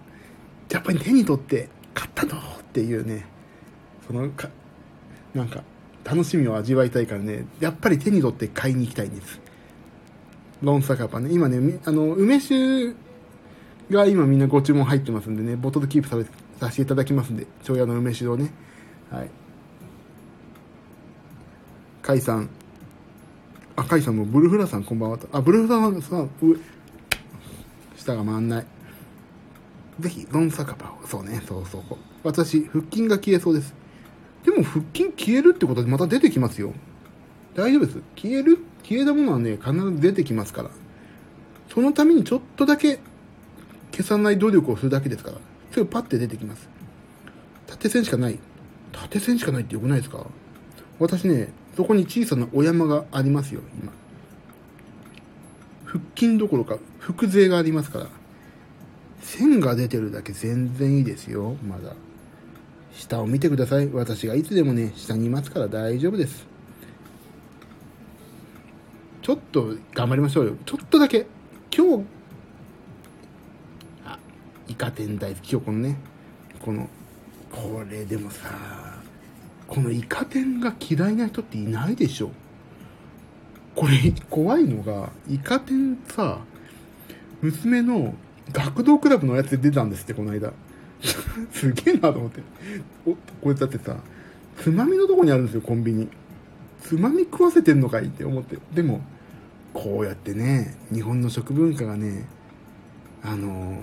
[0.72, 3.26] やっぱり手に取って買ったのっていうね、
[4.08, 4.50] そのか、
[5.34, 5.64] なんか、
[6.04, 9.40] 楽しみを味わいたいからね、やっぱり手に取って買いに行きたいんです。
[10.62, 12.94] ロン酒場ね、今ね、あの、梅酒
[13.90, 16.18] が今みんなご注文入ってますんでね、ボトルキープさ
[16.60, 18.52] させていただきますんで、長屋の梅酒をね、
[19.10, 19.30] はい。
[22.06, 22.50] 甲斐さん、
[23.76, 26.58] あ、甲斐さんもブルフラさんこんばんはあ、ブルフラさん、上、
[27.96, 28.66] 下が回んない。
[30.00, 31.08] ぜひ、ロン酒場を。
[31.08, 31.82] そうね、そうそう。
[32.24, 33.74] 私、腹筋が消えそうです。
[34.44, 36.74] でも、腹筋消えるってことでまた出てきますよ。
[37.56, 38.02] 大丈夫です。
[38.16, 40.72] 消える消えたものはね、必ず出てきますから。
[41.74, 43.00] そのためにちょっとだけ
[43.92, 45.38] 消さない努力をするだけですから。
[45.72, 46.70] それパッて出てきます。
[47.68, 48.40] 縦線しかない。
[48.92, 50.26] 縦線しかないってよくないですか？
[50.98, 53.92] 私ね、そこに小さなお山がありますよ、今。
[55.86, 58.10] 腹筋どころか、腹税がありますから。
[59.22, 61.94] 線が出てるだけ全然いいですよ、まだ。
[62.94, 63.88] 下を見てください。
[63.90, 66.48] 私がいつでもね、下にいますから大丈夫です。
[69.22, 70.56] ちょっと頑張りましょうよ。
[70.66, 71.28] ちょっとだけ。
[71.76, 72.04] 今日、
[74.06, 74.18] あ、
[74.68, 75.52] イカ天大好き。
[75.52, 75.98] 今日このね、
[76.60, 76.90] この、
[77.52, 78.50] これでもさ、
[79.68, 82.32] このイカ天が嫌いな人っていないでしょ。
[83.76, 86.40] これ、怖いのが、イカ天さ、
[87.42, 88.16] 娘の
[88.52, 90.54] 学童クラブのやつで出たんですって、この間。
[91.52, 92.42] すげえなと思って。
[93.06, 93.98] おこれだってさ、
[94.58, 96.10] つまみのとこにあるんですよ、コンビニ。
[96.82, 98.58] つまみ食わせてんのかいって思って。
[98.74, 99.02] でも、
[99.74, 102.26] こうやってね、日本の食文化がね、
[103.22, 103.78] あの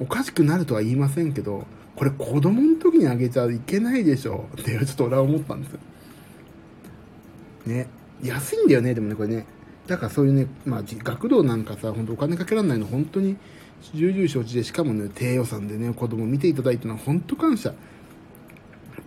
[0.00, 5.78] おかしくなるとは言いませんけど、これ子供の時にあげちゃいけないでしょってちょっと俺は思ったんです。
[7.66, 7.88] ね。
[8.22, 9.46] 安いんだよね、でもね、これね。
[9.86, 13.36] だからそういうね、まあ、学童なんかさ、本当お金かけられないの本当に
[13.92, 17.74] 重々承知で、しかもね、低予算でね、子供見ていただいたのは本当感謝。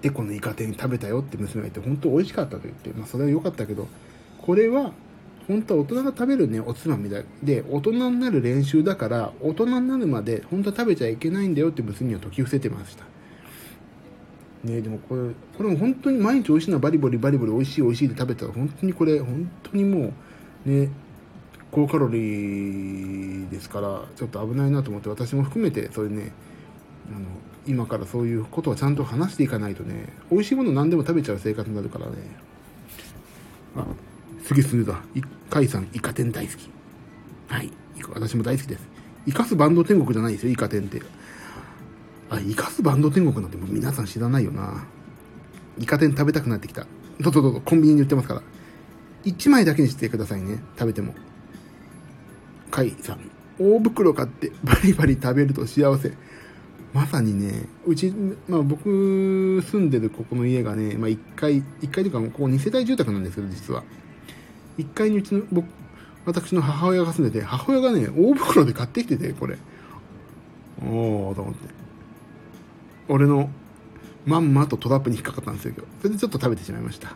[0.02, 3.88] で、このイカ天食べたよって娘が言って、本当美味しかったと言って、まあそれは良かったけど、
[4.42, 4.92] これは、
[5.48, 7.22] 本当は大人が食べるね、おつまみだ。
[7.42, 13.06] で、大人になる練習だから、大人になるまで、本当は食べちゃいけないんだよって娘には解き伏せてました。
[14.64, 15.22] ねでもこれ、
[15.58, 20.14] これも本当に毎日美味しいのはバリバリバリバリ美味しい美味しいで食べたら、本当にこれ、本当にも
[20.66, 20.90] う、ね、
[21.78, 26.32] 高カロリーですから、ちょっと危ないなと思って、私も含めて、そういうね、
[27.16, 27.28] あの、
[27.68, 32.14] 今からそういうことをちゃんと話していかないとね、美味しいもの何でも食べちゃう生活になるからね。
[33.76, 33.86] あ、
[34.44, 34.96] 杉すだ。
[35.52, 36.68] 甲斐さん、イカ天大好き。
[37.48, 37.72] はい。
[38.12, 38.88] 私も大好きです。
[39.28, 41.04] イカすバンド天国じゃないですよ、イカ天って。
[42.32, 44.84] あ、イカすバンド天国なんてもう皆さん知らないよな。
[45.78, 46.88] イカ天食べたくなってきた。
[47.20, 48.42] どうぞどうぞ、コンビニに売ってますから。
[49.26, 51.14] 1枚だけにしてくださいね、食べても。
[52.72, 53.20] 甲斐さん、
[53.60, 56.14] 大袋買ってバリバリ食べると幸せ。
[56.94, 58.14] まさにね、うち、
[58.48, 58.84] まあ僕
[59.62, 63.84] 住んでるここの家がね、まあ1階、1階というかここ2世帯住宅なんですけど、実は。
[64.78, 65.68] 1階にうちの、僕、
[66.26, 69.58] 私の母親が住んでて、母親がね、大袋で買ってきてて、これ。
[70.82, 71.60] おー、と思って。
[73.10, 73.50] 俺の、
[74.26, 77.16] まんまとトラップに引っかかったんですよ、それでちょっと食べてしまいました。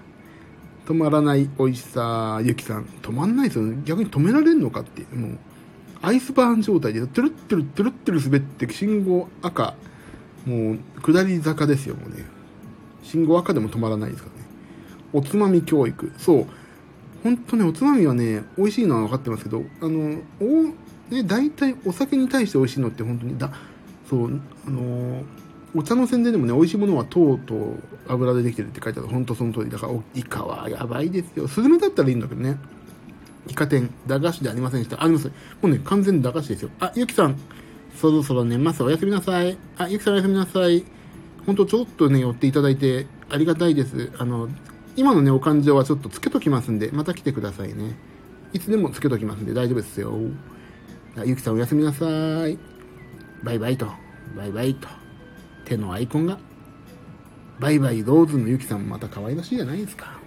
[0.86, 2.86] 止まらない美味しさ、ゆきさん。
[3.02, 3.82] 止まんないですよね。
[3.86, 5.38] 逆に止められんのかって、もう。
[6.02, 9.76] アイスバーン状態で、トゥルットゥルトゥルットゥル滑って、信号赤、
[10.46, 12.26] もう、下り坂ですよ、もうね。
[13.04, 14.48] 信号赤でも止まらないですからね。
[15.14, 16.12] おつまみ教育。
[16.18, 16.46] そう。
[17.24, 23.52] ほんとね、おつまみはね、美味しいのは分かってますけど、あの、お、ね、大体お酒に対して美味しいのって本当に、だ、
[24.10, 25.24] そう、あの
[25.74, 27.76] お茶の宣伝でもね、美味しいものは糖と
[28.08, 29.10] 油でできてるって書いてある。
[29.10, 29.70] ほんとその通り。
[29.70, 31.48] だから、イカはやばいですよ。
[31.48, 32.58] スズメだったらいいんだけどね。
[33.48, 35.02] イカ天、駄菓子でありませんでした。
[35.02, 35.28] あります。
[35.28, 36.70] もうね、完全に駄菓子ですよ。
[36.80, 37.38] あ、ゆきさん、
[37.96, 38.84] そろそろ寝ます。
[38.84, 39.58] おやすみなさい。
[39.78, 40.84] あ、ゆきさんおやすみなさい。
[41.46, 44.12] ほんとちょっとね、寄っていただいてありがたいです。
[44.18, 44.50] あの、
[44.96, 47.98] 今のね、お感情はちょっとつけときますんで、また来てくださいね。
[48.54, 50.14] いつでもつけときますんで大丈夫ですよ。
[51.18, 52.06] あゆきさんおやすみなさ
[52.48, 52.58] い。
[53.44, 53.88] バイバイと、
[54.36, 55.01] バイバイと。
[55.72, 56.38] 手のアイコンが。
[57.60, 60.20] バイバイローズのゆきさんもまた可愛らしいじゃないですか。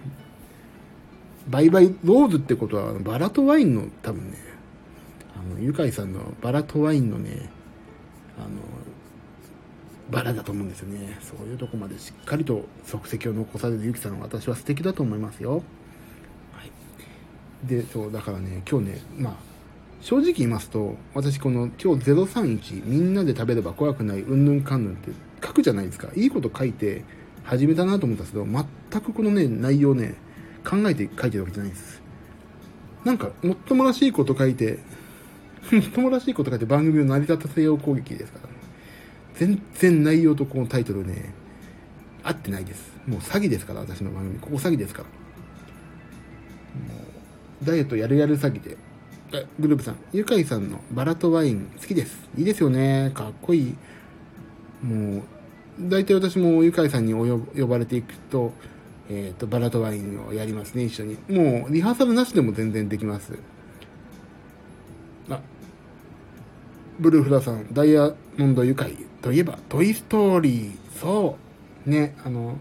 [1.49, 4.37] バイバイローズってことは、バラとワインの多分ね、
[5.35, 7.49] あの、ゆかいさんのバラとワインのね、
[8.37, 8.47] あの、
[10.09, 11.19] バラだと思うんですよね。
[11.21, 15.61] そういうとこまでしっかりと足跡を残されるゆきさんは私は素敵だと思いますよ。
[16.53, 16.63] は
[17.65, 17.67] い。
[17.67, 19.33] で、そう、だからね、今日ね、まあ、
[20.01, 25.11] 正直言いますと、私この今日031、みんなで食べれば怖くない、うんぬんかんぬんって
[25.43, 26.09] 書くじゃないですか。
[26.15, 27.03] いいこと書いて
[27.43, 30.15] 始めたなと思ったんですけど、全くこのね、内容ね、
[30.63, 32.01] 考えて書いてるわけじゃないです。
[33.03, 34.79] なんか、もっともらしいこと書いて、
[35.71, 38.53] もっともらしいこと書いて番組を成り立たせよう攻撃ですからね。
[39.35, 41.33] 全然内容とこのタイトルね、
[42.23, 42.91] 合ってないです。
[43.07, 44.39] もう詐欺ですから、私の番組。
[44.39, 45.07] ここ詐欺ですから。
[46.95, 47.01] も
[47.61, 48.77] う、ダイエットやるやる詐欺で。
[49.59, 52.17] グループさん、ゆかいさんのバラとワイン好きです。
[52.37, 53.11] いいですよね。
[53.13, 53.75] かっこいい。
[54.85, 55.23] もう、
[55.79, 58.53] 大体私もゆかいさんに呼ばれていくと、
[59.09, 61.17] えっ、ー、と、バラとワインをやりますね、一緒に。
[61.29, 63.33] もう、リハーサルなしでも全然できます。
[65.29, 65.41] あ、
[66.99, 70.71] ブルーフラさん、ダイヤモンド愉快といえば、トイストーリー。
[70.99, 71.37] そ
[71.85, 71.89] う。
[71.89, 72.57] ね、あの、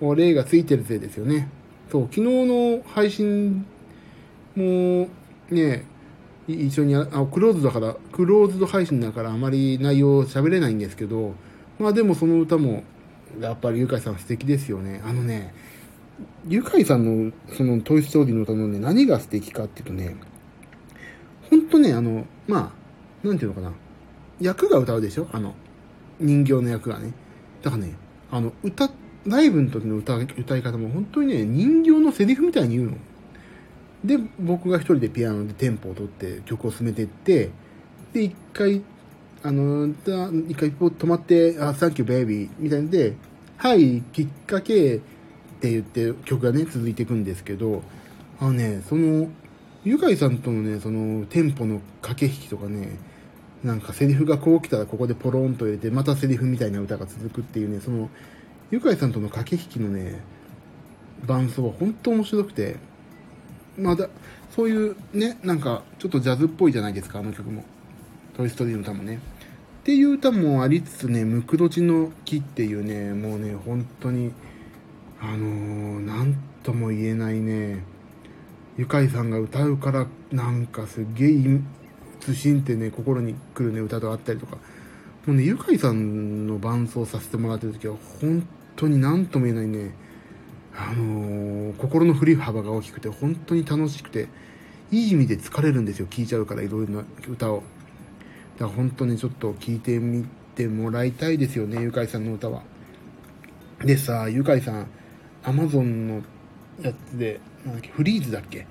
[0.00, 1.48] お礼がついてるせいですよね。
[1.90, 3.66] そう、昨日の配信
[4.54, 5.08] も、
[5.50, 5.84] ね、
[6.48, 11.34] 一緒にあ、クローズだから、クローズド配信だからあまり内容喋れないんですけど、
[11.78, 12.84] まあでもその歌も、
[13.40, 15.02] やっぱりゆかいさん素敵ですよね。
[15.04, 15.52] あのね、
[16.48, 20.16] ゆかいさんの、その、トイストーリーの歌のね、何が素敵かっていうとね、
[21.50, 22.72] ほんとね、あの、ま
[23.24, 23.72] あ、なんていうのかな、
[24.40, 25.28] 役が歌うでしょ？
[25.32, 25.54] あの、
[26.18, 27.12] 人形の役がね。
[27.62, 27.94] だからね、
[28.30, 28.90] あの、歌、
[29.26, 32.96] ライブの時の歌、歌い方も本当にね、人形のセリフみたいに言うの。
[34.04, 37.50] で、僕が一人でピアノでテンポを取って曲を進めていって、
[38.12, 38.82] で、一回、
[39.42, 39.86] あの、
[40.48, 43.14] 一回止まって、あ、サンキューベイビーみたいんで、
[43.56, 45.00] はい、きっかけ、
[45.56, 47.82] って言って曲がね、続いていくんですけど、
[48.38, 49.28] あのね、その、
[49.84, 52.98] ゆかいさんとのね、その、テンポの駆け引きとかね、
[53.64, 58.10] なんかセリフがこう来たらここでポロンと入れて、またセリフみたいな歌が続くっていうね、その、
[58.70, 60.20] ゆかいさんとの駆け引きのね、
[61.24, 62.76] 伴奏は本当面白くて、
[63.78, 64.08] まだ、
[64.54, 67.64] そういうね、なんか、ちょっとジャズっぽいじゃないですか、あの曲も。
[68.36, 69.16] トイストーリーの歌もね。
[69.16, 69.18] っ
[69.82, 74.30] ていう歌もありつつね、ムクロチの木っていうね、もうね、本当に、
[75.18, 77.82] あのー、なんとも言えないね、
[78.76, 81.60] ゆかいさんが歌うから、なんかすげえ、
[82.20, 84.56] 通信ってね、心に来るね、歌とあったりとか、
[85.24, 88.46] もうね、ゆかいさんの伴奏させてもらってる時は、本
[88.76, 89.94] 当に何とも言えないね、
[90.76, 94.28] あのー、心の振り幅が大きくて、本当に楽しくて、
[94.90, 97.62] いい意味で疲れるんですよ、聴いちゃうから、いろいろな歌を。
[98.58, 102.62] だから本当にちょっと聴いてみてもらいたいですよね、ゆかいさんの歌は。
[103.84, 104.86] でさ、ゆかいさん、
[105.44, 106.22] アマゾンの
[106.80, 108.66] やつで、なんだっけ、フリーズだっけ？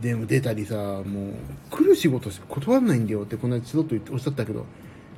[0.00, 1.34] でも出たりさ、もう、
[1.70, 4.64] 来る仕事しか断らないんだよって、この間ちょっとおっしゃったけど、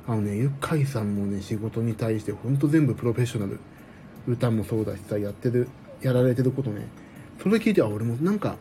[0.07, 3.59] あのね、ゆかいさんもね、仕事に対してほんと全部プロフェッショナル。
[4.27, 5.67] 歌もそうだしさ、やってる、
[6.01, 6.87] やられてることね。
[7.41, 8.57] それ聞いて、あ、俺もなんか、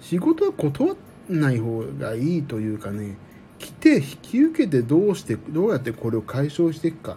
[0.00, 0.96] 仕事は断
[1.30, 3.16] らない方がいいというかね、
[3.58, 7.16] 来て引き受けてどうして、どうやってこれを解消していくか。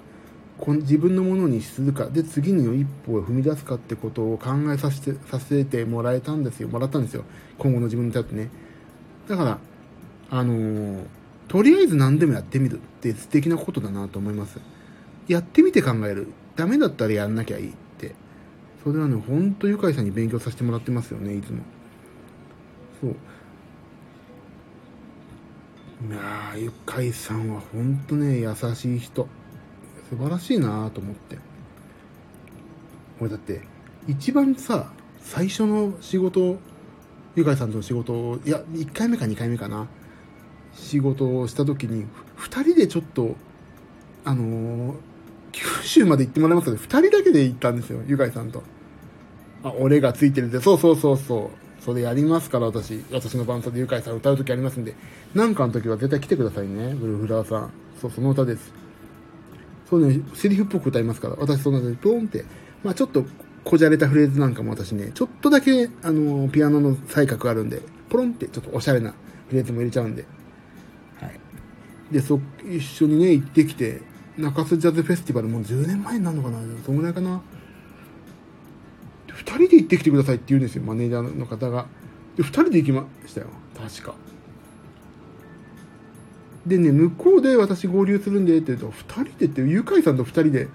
[0.58, 6.68] この自分のものにするか、で、次の一歩を踏み出すかってことを考えさせて、させてもらえたんですよ。
[6.68, 7.24] もらったんですよ。
[7.58, 8.50] 今後の自分に立ってね。
[9.28, 9.58] だから、
[10.32, 11.04] あのー、
[11.48, 14.60] とりあえず何でもやってみるって素敵なことだなと思います。
[15.28, 16.28] やってみて考える。
[16.56, 18.14] ダメだったらやんなきゃいいって。
[18.84, 21.60] それはね、ほんとゆかいさんに勉強させてもらってますよね、いつも。
[23.02, 23.16] そう。
[26.02, 29.28] いや、ゆかいさんはほんとね、優しい人。
[30.10, 31.38] 素晴らしいなと思って。
[33.20, 33.62] 俺だって、
[34.08, 36.58] 一番さ、最初の仕事、
[37.36, 39.88] ゆかいさんとの仕事を、いや、1回目か2回目かな。
[40.74, 42.06] 仕事をした時に、
[42.38, 43.36] 2人でちょっと、
[44.24, 44.96] あのー、
[45.52, 48.64] 九州まで行ってもらいますので、2人だけで行ったんですよ、ゆかいさんと。
[49.64, 51.59] あ、俺がついてるんで、そうそうそうそう。
[51.80, 53.04] それやりますから、私。
[53.12, 54.96] 私の伴奏でゆかいさん歌う時ありますんで。
[55.34, 57.72] なんかの時は絶対来てくださいね、ブルーフラワーさん。
[58.02, 58.74] そう、その歌です。
[59.90, 62.46] そうね、セリフっぽく歌いますから、私その中でポンって、
[62.84, 63.26] まあちょっと
[63.64, 69.14] こじゃれたフレーズなんかも私ね、ちょっとだけ、あの、ピアノの才覚あるんで、ポロンってちょっとおしゃれな
[69.48, 70.26] フレーズも入れちゃうんで、
[71.20, 71.40] はい。
[72.12, 72.40] で、そ、
[72.70, 74.02] 一緒にね、行ってきて、
[74.38, 77.42] 中洲ジャズフェスティバルもう10年前になるのかなそのぐらいかな。
[79.40, 81.88] 二人で行ってきてくださいって言うんですよ、マネージャーの方が。
[82.36, 83.48] で、二人で行きましたよ。
[83.76, 84.16] 確か。
[86.68, 90.68] でね、向こうで私合流するんでって言うと、二人でって、ゆかいさんと二人で、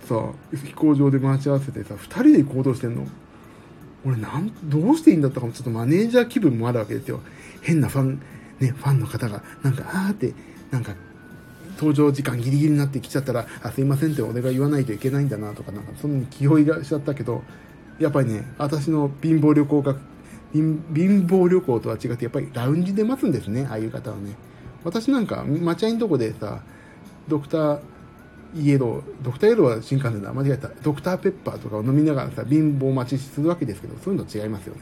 [0.00, 3.06] さ、飛行場で待ち合わせてさ、二人で行動してんの。
[4.06, 7.20] 俺なん、どうしていいんだったかも、ちょっとマネージャー気分もあるわけですよ。
[7.60, 8.20] 変なファン、
[8.60, 10.32] ね、ファンの方が、なんか、あーって、
[10.70, 10.94] なんか、
[11.78, 17.42] 登場時間ギリギリになってきちゃったら、あ、すいませんって俺が言わないといけないんだなとか、なんか、その気負いがしちゃったけど、
[17.98, 19.96] やっぱりね、私の貧乏旅行が、
[20.52, 20.82] 貧
[21.26, 24.34] 乏旅行とは違って、やっぱりラウンジで待つんですね、ああいう方はね。
[24.82, 26.62] 私なんか、待合のとこでさ、
[27.28, 27.80] ドクター
[28.56, 30.68] イエロー、ドクターイエローは新幹線だ、間違えた。
[30.82, 34.80] ドクターペッパーとかを飲みながらさ、貧乏待ちするわけですけど、そういうの違いますよね。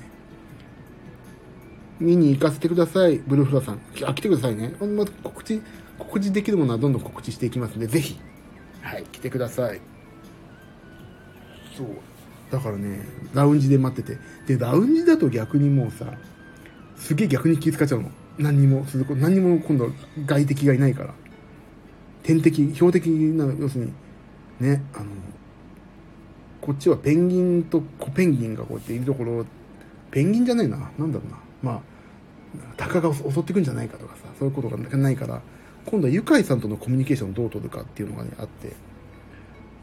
[1.99, 3.81] 見に行かせてください、ブルーフラさん。
[4.07, 4.75] あ、来てくださいね。
[4.81, 5.61] ま告知、
[5.99, 8.19] 告知できるものはどんどん告知していきますので、ぜひ、
[8.83, 9.81] はい、来てください。
[11.77, 11.89] そう。
[12.51, 13.01] だからね、
[13.35, 14.19] ラウンジで待ってて。
[14.47, 16.07] で、ラウンジだと逆にもうさ、
[16.97, 18.11] すげえ逆に気遣っちゃうの。
[18.39, 19.91] 何にもすること、何にも今度
[20.27, 21.15] 外敵がいないから。
[22.23, 23.93] 天敵、標的な、要するに、
[24.61, 25.07] ね、あの、
[26.61, 29.47] こっちはペンギンとコペンギンがこうやっているところ、
[30.11, 31.39] ペンギンじゃないな、なんだろうな。
[31.63, 31.81] まあ、
[32.77, 35.41] タカが襲ってくんじゃないかとかさ、そういうことがないから、
[35.87, 38.68] 今度はユカイさんとのコミュニケーションをどう取るかっていうのがね、あって、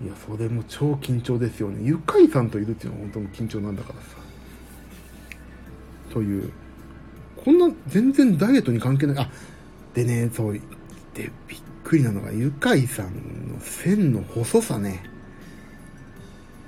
[0.04, 1.82] いや、それも超緊張ですよね。
[1.84, 4.18] ユカイさんといるっていうのは本当に緊張なんだからさ。
[6.12, 6.52] という
[7.38, 9.18] こんな全然ダイエットに関係ない。
[9.18, 9.30] あ、
[9.94, 10.62] でね、そう、で、
[11.48, 13.08] びっくりなのが、ゆかいさん
[13.52, 15.04] の線の細さね。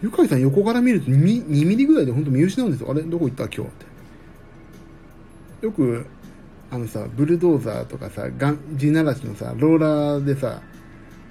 [0.02, 2.92] ゆかいさん横から見ると 2, 2ミリぐらいでほんと見失うんですよ。
[2.92, 3.46] あれどこ行った？
[3.46, 3.66] 今日っ
[5.62, 5.66] て。
[5.66, 6.06] よく、
[6.76, 10.62] あのさ、ブルドーザーとかさ、ガン、地ならしのさ、ローラーでさ、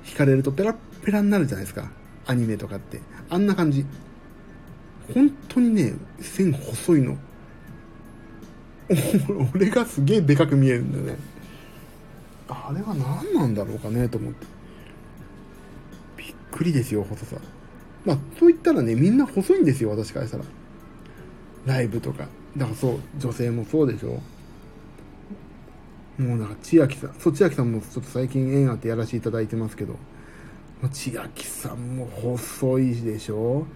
[0.09, 0.75] 引かれるとペラ
[1.05, 1.91] ペラになるじゃないですか。
[2.25, 3.03] アニメとかって。
[3.29, 3.85] あんな感じ。
[5.13, 7.19] 本当にね、線細いの。
[9.55, 11.17] 俺がすげえでかく見えるんだよね
[12.49, 14.47] あれは何なんだろうかねと思って
[16.19, 17.37] びっくりですよ細さ
[18.05, 20.45] まあそう言ったらねみんな細いんですよ私からしたら
[21.65, 24.21] ライブとかだからそう女性もそうでしょ
[26.19, 29.97] もうなんか千秋さんそう千秋さんもちょっと最近縁あってやらせていただいてますけど。
[30.93, 33.67] 千秋さんも細いでしょ？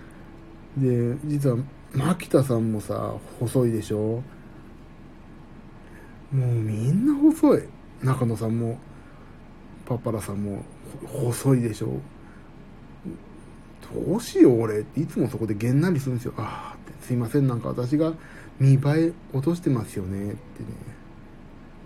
[0.77, 1.57] で実は
[1.95, 3.97] 牧田さんもさ細いでしょ？
[3.97, 4.23] も
[6.33, 7.63] うみんな細い。
[8.03, 8.79] 中野さんも
[9.87, 10.63] パパラさんも
[11.07, 11.99] 細いでしょ？
[14.07, 16.35] どうしよう俺っていつもそこでげんなりするんですよ。
[16.37, 18.13] ああすいませんなんか私が
[18.61, 20.37] 見栄え落としてますよねってね。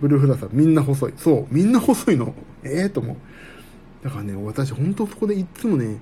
[0.03, 1.13] ブルーフラさんみんな細い。
[1.15, 1.53] そう。
[1.53, 2.35] みんな細いの？
[2.61, 3.15] ええー、と思う。
[4.03, 5.97] だからね私本当そこでいつもね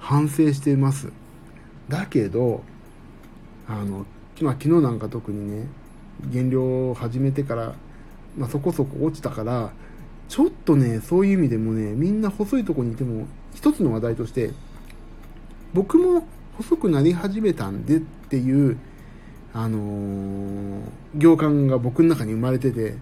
[0.00, 1.12] 反省してます。
[1.88, 2.64] だけど
[3.68, 4.06] あの、
[4.40, 5.68] まあ、昨日なんか特にね
[6.32, 7.74] 減量を始めてから、
[8.36, 9.70] まあ、そこそこ落ちたから
[10.28, 14.50] ちょっとねそういう意味でもねみんな細いとこにいても一つの話題として
[15.72, 16.26] 僕も
[16.56, 18.78] 細くなり始めたんでっていう
[19.52, 20.82] あのー、
[21.16, 22.96] 行間が僕の中に生まれてて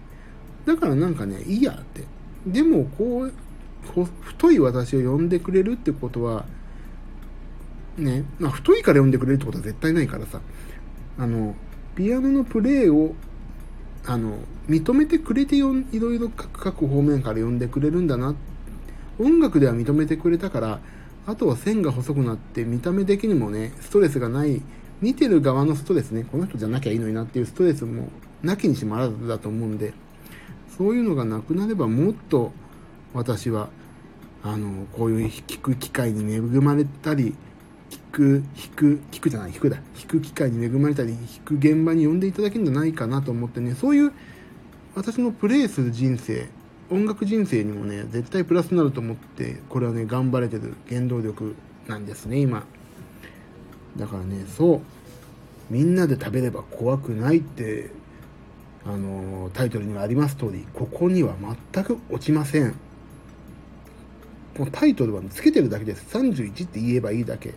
[0.65, 2.03] だからなんかねいいやって。
[2.45, 3.33] でもこう
[4.21, 6.45] 太い私を呼んでくれるってことは
[7.97, 10.41] ね、まあ、太いから呼んでくれるってことは絶対ないからさ。
[11.17, 11.55] あの
[11.95, 13.13] ピアノのプレーを
[14.05, 14.37] あの
[14.67, 18.35] 認めてくれてよいろいろ各方面から呼んでくれるんだな。
[19.19, 20.79] 音楽では認めてくれたから
[21.27, 24.61] あとは線が細くなって見た目的にもねストレスがない。
[25.01, 28.07] 見てる側のストレスねこの人じゃなきゃいいのになっていうストレスも
[28.41, 29.93] なきにしもあらずだと思うんで。
[30.77, 32.51] そういうのがなくなればもっと
[33.13, 33.69] 私は
[34.43, 37.35] あのこういう聞く機会に恵まれたり
[37.89, 44.11] 聞く弾く聞くじゃない弾くだ弾く機会に恵まれたり弾く現場に呼んでいただけるんじゃないかなと思ってねそういう
[44.95, 46.49] 私のプレイする人生
[46.89, 51.55] 音楽人生にもね絶対プラスになると思ってこれはね頑張れてる原動力
[51.87, 52.65] なんですね今。
[53.97, 54.81] だからねそう。
[55.69, 57.89] みんなで食べれば怖くないって
[58.85, 61.35] あのタイトルにはあります通りここには
[61.73, 62.75] 全く落ちません。
[64.57, 66.05] もうタイトルはつけてるだけです。
[66.15, 67.53] 31って言えばいいだけ。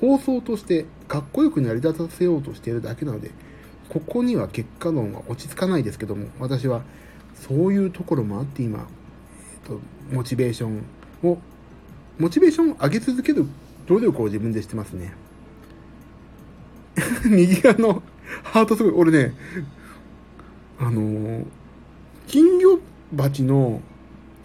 [0.00, 3.30] 放送としてかっこよく成り立たせようとしているだけなので
[3.88, 6.82] ここには結果論は落ち着かないですけども私は
[7.34, 9.80] そういうところもあって今、えーと、
[10.12, 10.84] モチベーション
[11.22, 11.38] を
[12.18, 13.46] モチベーションを上げ続ける
[13.86, 15.12] 努力を自分でしてますね。
[17.24, 18.02] 右側の
[18.42, 19.34] ハートすごい俺ね
[20.78, 21.44] あの、
[22.26, 22.78] 金魚
[23.16, 23.80] 鉢の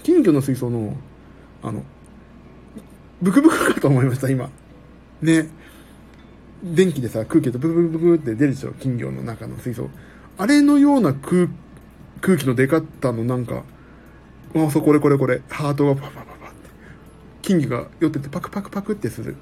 [0.04, 0.96] 金魚の水槽の
[1.62, 1.84] あの
[3.22, 4.50] ブクブクかと思いました今
[5.22, 5.50] ね、
[6.64, 9.90] 電気でさ、空気とブブブブブって出るでしょ、金魚の中の水槽。
[10.38, 11.50] あれのような空
[12.22, 13.64] 空気の出方のなんか、
[14.56, 16.70] あ、そう、これこれこれ、ハートがパパパパって、
[17.42, 19.36] 金魚が寄っててパクパクパクってする。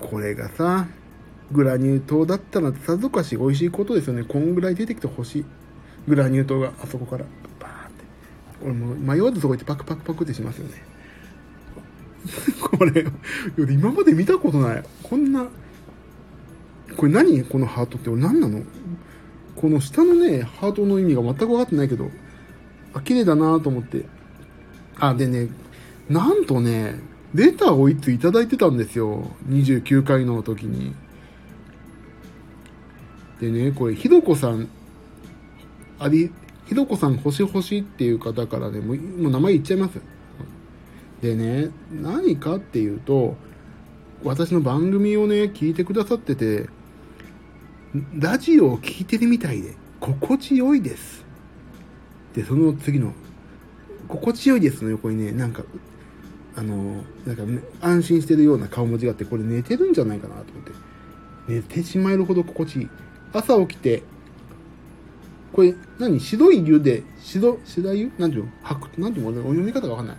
[0.00, 0.88] これがさ、
[1.52, 4.24] グラニュー糖だったらさぞかし美味しいことですよね。
[4.24, 5.44] こんぐらい出てきてほしい。
[6.06, 7.24] グラニュー糖があそこから
[7.60, 8.04] バーって。
[8.64, 10.82] 俺も迷わずそこ行ってパクパクパクってしますよね。
[12.60, 13.06] これ、
[13.72, 14.84] 今まで見たことない。
[15.02, 15.46] こんな、
[16.96, 17.44] これ何？
[17.44, 18.62] このハートって俺何なの？
[19.56, 22.10] この下のね、ハートの意味が全く分かってないけど、
[22.92, 24.06] あ、綺麗だなと思って。
[24.98, 25.48] あ、でね、
[26.08, 27.00] なんとね、
[27.34, 29.30] レターをいついただいてたんですよ。
[29.48, 30.94] 29回の時に。
[33.40, 34.68] でね、これ、ひどこさん、
[36.04, 36.30] あり、
[36.66, 39.98] ひどこさん星星っていう方からね、ももう名前言っちゃいます。
[41.22, 43.36] でね、何かっていうと、
[44.22, 46.68] 私の番組をね、聞いてくださってて、
[48.18, 51.24] ラジオを聴いてるみたいで、心地よいです。
[52.34, 53.14] で、その次の、
[54.06, 55.62] 心地よいですの横にね、なんか、
[56.54, 60.72] あの、なんか、ね、安心してるような顔文字があって、これ寝てるんじゃないかなと思って。
[61.48, 62.88] 寝てしまえるほど心地いい。
[63.32, 64.02] 朝起きて、
[65.54, 66.18] これ、何？
[66.18, 68.44] 白い湯で、白、白湯なんていう？
[68.44, 69.30] の白、なんていう？
[69.30, 70.16] のお読み方がわかんない。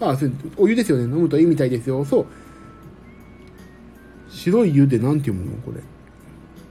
[0.00, 1.04] あ、それ、お湯ですよね。
[1.04, 2.02] 飲むといいみたいですよ。
[2.06, 2.26] そう。
[4.30, 5.58] 白い湯で何て読むの？
[5.58, 5.82] これ。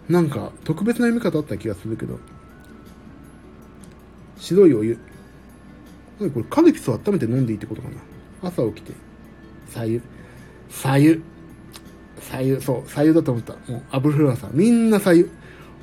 [0.09, 2.17] なんか、特別な読み方あった気がするけど。
[4.39, 4.97] 白いお湯。
[6.19, 6.31] 何？
[6.31, 8.49] これ、カルピスを温めて飲んでいいってことかな。
[8.49, 8.93] 朝起きて。
[9.69, 10.01] 左右。
[10.69, 11.21] 左右。
[12.19, 13.53] 左右、そう、左右だと思った。
[13.71, 14.51] もう、アブフラーさん。
[14.53, 15.29] みんな左右。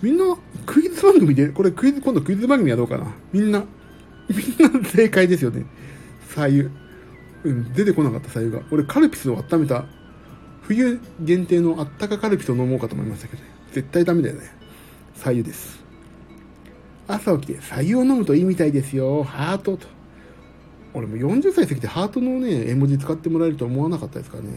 [0.05, 0.37] みんな、
[0.67, 3.07] クイズ番組で、これクイズ、今度クイズ番組やろうかな。
[3.33, 3.65] みんな、
[4.29, 5.65] みんな正解ですよね。
[6.29, 6.69] 左右。
[7.45, 8.61] うん、出てこなかった左右が。
[8.71, 9.87] 俺カルピスを温めた、
[10.61, 14.43] 冬限定のあったかカルピスを飲もうかと思いましたけど、ね、絶対ダメだよね。
[15.15, 15.83] 左右です。
[17.09, 19.25] 朝起きて、左右を飲むといいみたいですよ。
[19.25, 19.87] ハートと。
[20.93, 24.51] 俺も40歳過ぎてハートのね、絵文字使ってもらえると思わなかったですからね。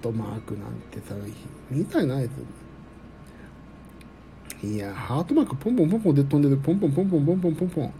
[0.00, 1.14] トマークなんてさ、
[1.70, 2.32] みたいなやつ。
[4.66, 6.56] いやハートマークポンポンポンポンで飛んでる。
[6.58, 7.92] ポンポンポンポンポンポンポンポン。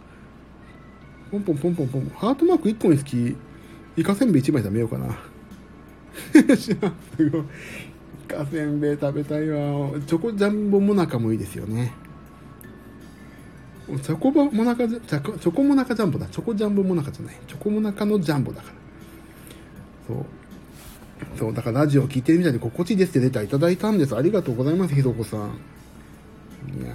[1.31, 2.09] ポンポンポンポンポン。
[2.15, 3.35] ハートマーク1個につき、
[3.97, 5.17] イカせんべい1枚食べようかな。
[6.57, 6.75] す
[7.29, 7.41] ごい。
[7.41, 9.91] イカせんべい食べたいわ。
[10.05, 11.93] チョコジャンボモナカもいいですよね。
[13.87, 16.27] チョコモナカ、チョコモナカジャンボだ。
[16.27, 17.35] チョコジャンボモナカじゃない。
[17.47, 18.75] チョコモナカのジャンボだから。
[20.07, 20.25] そう。
[21.37, 24.15] そう、だからラジオ聞いてるみたいで心地いいですってレタいただいたんです。
[24.15, 25.39] ありがとうございます、ひどこさん。
[25.39, 25.43] い
[26.85, 26.93] や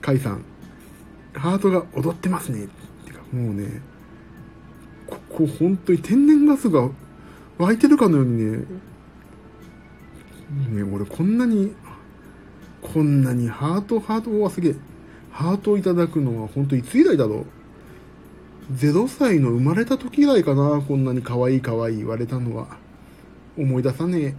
[0.00, 0.44] カイさん、
[1.32, 2.64] ハートが踊ってますね。
[2.64, 2.68] っ
[3.06, 3.80] てか、もうね、
[5.06, 6.90] こう本当に天然ガスが
[7.58, 8.58] 湧いてるかのようにね、
[10.70, 11.72] ね、俺こんなに、
[12.82, 14.74] こんなにハート、ハートはすげえ、
[15.30, 17.46] ハートをいただくのは本当いつ以来だろう。
[18.70, 22.76] 0歳の生まれた時以来かな、こんなに可愛い可愛い言われたのは。
[23.58, 24.34] 思い出さねえ。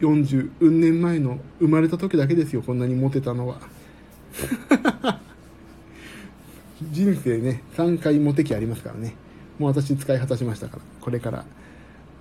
[0.00, 3.60] 40、うん年前の生まれた時だけですよ、こんなにモテたのは。
[6.90, 9.14] 人生ね、3回モテ期ありますからね。
[9.58, 11.44] もう私使い果たしましたから、これから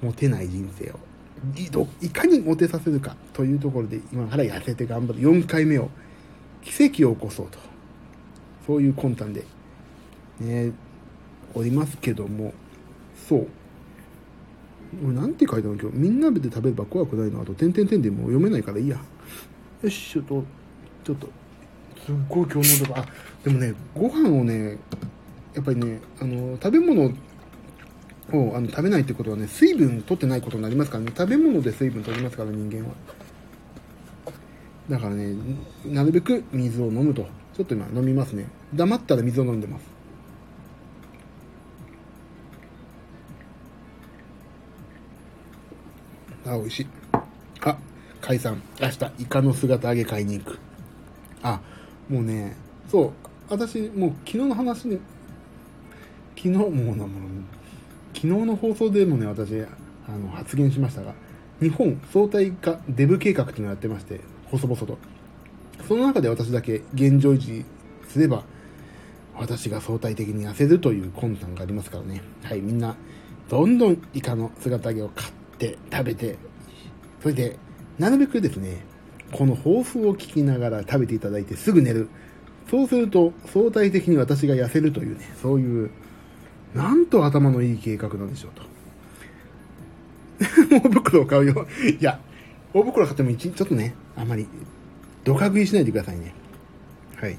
[0.01, 0.99] モテない人生を
[1.55, 5.89] いどいかにモテさせるかというところで今から痩せて頑張る4回目を
[6.63, 7.59] 奇跡を起こそうと
[8.65, 9.43] そういう魂胆で
[10.39, 10.71] ね
[11.55, 12.53] おりますけども
[13.27, 13.47] そう。
[15.03, 15.75] 俺なんて書いたの？
[15.75, 17.41] 今日みんなで食べれば怖くないの。
[17.41, 18.99] あと点々点でもう読めないからいいや。
[19.81, 20.43] よしちょっと
[21.03, 21.27] ちょっと
[22.05, 23.01] すっごい今日のとか。
[23.01, 23.05] あ
[23.43, 24.77] でもねご飯をね
[25.53, 27.11] やっぱりねあの食べ物を
[28.55, 31.11] あの食べないってことはね水分取ってないことになりますからね。
[31.15, 32.95] 食べ物で水分取りますから人間は。
[34.89, 35.35] だからね
[35.85, 37.25] なるべく水を飲むと。
[37.55, 38.45] ちょっと今飲みますね。
[38.73, 39.92] 黙ったら水を飲んでます。
[46.45, 46.87] あ美味しい。
[47.61, 47.77] あ
[48.21, 48.61] 解散。
[48.81, 49.11] 明日。
[49.19, 50.59] イカの姿揚げ買いに行く。
[51.41, 51.59] あ
[52.09, 52.55] もうね
[52.89, 53.11] そう
[53.49, 54.99] 私もう昨日の話ね
[56.35, 57.09] 昨日もうなもう。
[58.13, 61.13] 昨日の放送でもね私あの発言しましたが
[61.59, 64.21] 日本相対化デブ計画っていうのをやってまして
[64.51, 64.97] 細々と。
[65.87, 67.65] その中で私だけ現状維持
[68.07, 68.43] すれば
[69.35, 72.21] 私が相対的に痩せるという魂胆がありますからね。
[72.43, 72.95] はいみんな
[73.49, 76.37] どんどんイカの姿揚げを買って食べて
[77.21, 77.57] それで
[77.99, 78.83] なるべくですね
[79.31, 82.09] この抱負を聞きながら食べていただいてすぐ寝る
[82.69, 85.91] そうすると相対的に私が痩せるというねそういう
[86.73, 88.63] なんと頭のいい計画なんでしょうと。
[90.75, 91.67] 大袋を買うよ。
[91.99, 92.19] いや、
[92.73, 94.47] 大袋買っても一ちょっとね、あまり、
[95.23, 96.33] どか食いしないでくださいね。
[97.15, 97.37] はい。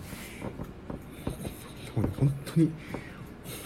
[1.94, 2.70] 本当に、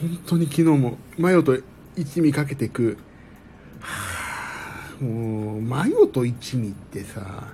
[0.01, 1.59] 本当に昨日も、マヨと
[1.97, 2.97] 一味かけていく。
[3.81, 4.18] はあ、
[5.01, 7.53] もう、マヨと一味ってさ、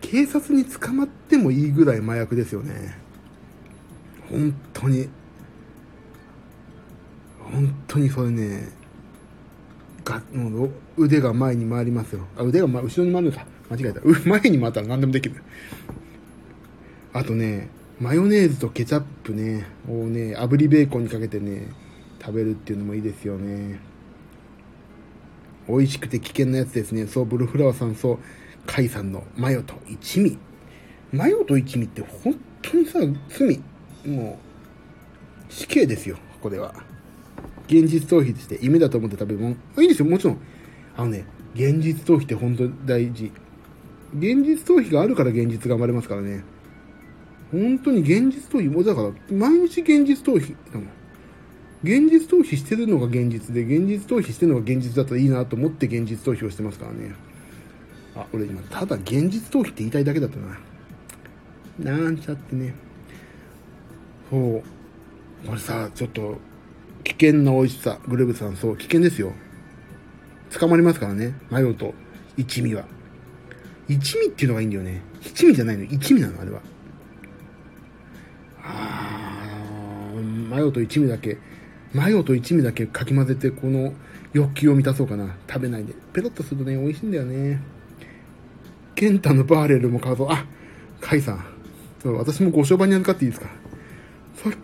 [0.00, 2.96] 警察に捕まってもいいぐらい麻薬ですよね。
[4.30, 5.08] 本当に。
[7.38, 8.68] 本当にそれね、
[10.04, 10.22] が
[10.96, 12.26] 腕が前に回りますよ。
[12.36, 13.46] あ、腕が、ま、後ろに回るのか。
[13.70, 14.00] 間違えた。
[14.28, 15.36] 前に回ったら何でもできる。
[17.12, 21.68] あとね、マヨネーズとケチャップね、をね、炙りベーコンにかけてね、
[22.20, 23.80] 食べるっていうのもいいですよね。
[25.68, 27.06] 美味しくて危険なやつですね。
[27.06, 28.18] そう、ブルフラワーさん、そう、
[28.66, 30.38] カイさんのマヨと一味。
[31.12, 32.98] マヨと一味って本当にさ、
[33.28, 33.60] 罪。
[34.06, 34.38] も
[35.50, 36.74] う、死刑ですよ、これは。
[37.66, 39.52] 現実逃避して夢だと思って食べるもん。
[39.82, 40.38] いいですよ、もちろん。
[40.96, 43.32] あのね、現実逃避って本当に大事。
[44.16, 46.44] 現実逃避があるから現実が生まれますからね。
[47.50, 50.88] 本当に現実逃避、もうだから、毎日現実逃避だもん。
[51.84, 57.14] 現実逃避してるのが現実で、現実逃避してるのが現実だったらいいなと思って現実逃避をしてますからね。
[58.16, 60.58] あ、俺今、ただ現実逃避って言いたいだけだったな。
[61.98, 62.74] なんちゃってね。
[64.30, 64.62] そう。
[65.46, 66.38] これさ、ちょっと、
[67.02, 67.98] 危険な美味しさ。
[68.08, 69.32] グルーブさん、そう、危険ですよ。
[70.58, 71.34] 捕まりますからね。
[71.50, 71.92] マヨと
[72.38, 72.86] 一味は。
[73.88, 75.02] 一味っていうのがいいんだよね。
[75.20, 75.84] 七味じゃないの。
[75.84, 76.62] 一味なの、あれは。
[78.62, 81.36] あー、マヨと一味だけ、
[81.94, 83.94] マヨと一味だけかき混ぜて、この
[84.32, 85.36] 欲求を満たそうかな。
[85.48, 85.94] 食べないで。
[86.12, 87.62] ペロッとするとね、美味しいんだよね。
[88.96, 90.26] ケンタのバーレルも買うぞ。
[90.30, 90.44] あ、
[91.00, 91.44] カイさん。
[92.02, 93.48] そう私もご商売に預かっていいですか？
[94.42, 94.56] それ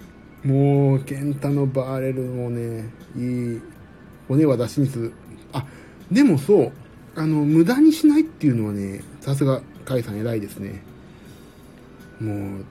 [0.45, 3.61] もう、ケンタのバーレルもね、いい、
[4.26, 5.12] 骨は出しにする。
[5.53, 5.64] あ、
[6.11, 6.72] でもそう、
[7.14, 10.83] あの、無駄にしないっていうのはね、さすが、カイさん偉いですね。
[12.20, 12.64] もう、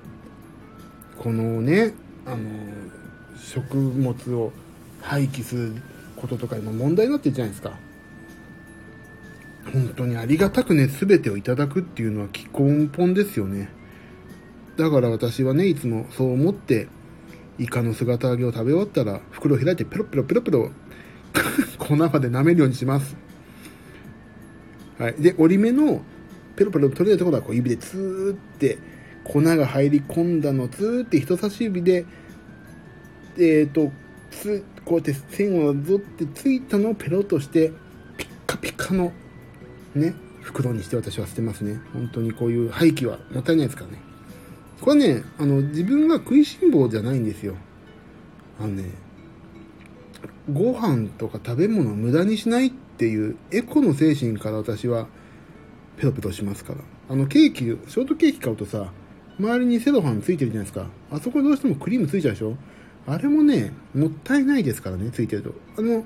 [1.17, 1.93] このね、
[2.25, 2.37] あの、
[3.39, 4.51] 食物を
[5.01, 5.73] 廃棄する
[6.15, 7.71] こととか今問題になってるじゃないですか。
[9.71, 13.69] 本当にありがたくね、全てをいただくっていうのは根本ですよね。
[14.77, 16.87] だから私はね、いつもそう思って、
[17.57, 20.71] イカの姿揚げを食べ終わったら、袋を開いてペロペロペロペロ、
[21.77, 23.15] 粉まで舐めるようにします。
[24.97, 25.13] はい。
[25.19, 26.01] で、折り目の、
[26.55, 28.79] ペロペロ取れるところはこう指でツーって
[29.23, 32.05] 粉が入り込んだのをツーって人差し指で、
[33.39, 33.91] えっ、ー、と、
[34.31, 37.71] つ、こうやって線をなぞってついたのをペロッとして、
[38.17, 39.11] ピッカピカの、
[39.95, 41.79] ね、袋にして私は捨てますね。
[41.93, 43.99] 本当にこういう廃棄はもったいないですからね。
[44.81, 47.55] これね、あの、自分が食いしん坊じゃないんですよ。
[48.59, 48.85] あのね、
[50.51, 55.07] ご飯とか食べ物を無駄にしないっていうエコの精神から私は
[55.97, 56.79] ペロペロしますから。
[57.09, 58.91] あのケーキ、ショートケーキ買うとさ、
[59.39, 60.87] 周りにセロハンついてるじゃないですか。
[61.11, 62.55] あそこどうしてもクリームついちゃうでしょ
[63.07, 65.53] あれもね、もったいないですからね、ついてると。
[65.77, 66.03] あの、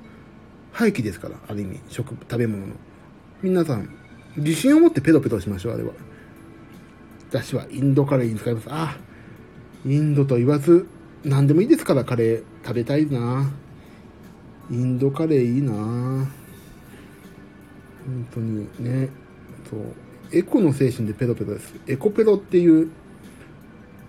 [0.71, 2.73] 廃棄ですから、ある意味、食、食べ物の。
[3.41, 3.89] 皆さん、
[4.37, 5.93] 自信を持ってペロペロしましょう、あれは。
[7.29, 8.67] 私はインドカレーに使います。
[8.69, 8.97] あ、
[9.85, 10.87] インドと言わず、
[11.23, 13.51] 何でもいいですから、カレー食べたいな。
[14.71, 15.73] インドカレーいいな。
[15.73, 16.27] 本
[18.33, 19.09] 当にね、
[19.69, 19.79] そう。
[20.31, 21.73] エコの精神でペロペロです。
[21.87, 22.89] エコペロっていう、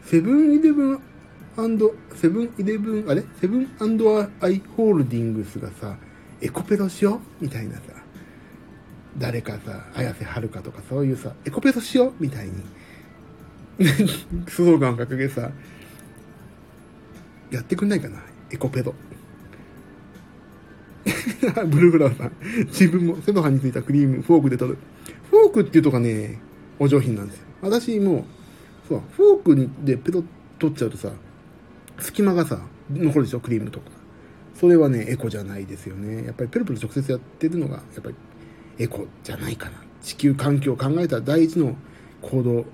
[0.04, 1.00] セブンイレブン
[2.16, 3.22] セブンイレブン、あれ？
[3.40, 3.68] セブン
[4.40, 5.96] アイ・ホールディングスがさ、
[6.40, 7.44] エコペロしよう？
[7.44, 7.82] みたいなさ、
[9.18, 12.12] 誰かさ、綾瀬はるかとかそういうさ、エコペロしよう？
[12.18, 12.54] みたいに、
[14.48, 15.50] スローガン掲げさ、
[17.50, 18.18] やってくんないかな？
[18.50, 18.94] エコペロ。
[21.66, 22.32] ブルーフラワーさん。
[22.66, 24.78] 自分も背の葉についたクリーム、フォークで取る。
[25.30, 26.40] フォークっていうとかね、
[26.78, 27.44] お上品なんですよ。
[27.60, 28.24] 私も、
[28.88, 30.24] そう、フォークでペロ
[30.58, 31.10] 取っちゃうとさ、
[31.98, 33.86] 隙間がさ、残るでしょクリームとか。
[34.54, 36.24] それはね、エコじゃないですよね。
[36.24, 38.14] やっぱりペロペロ直接やってるのが、やっぱり
[38.78, 39.78] エコじゃないかな。
[40.02, 41.76] 地球環境を考えた第一の
[42.22, 42.64] 行動。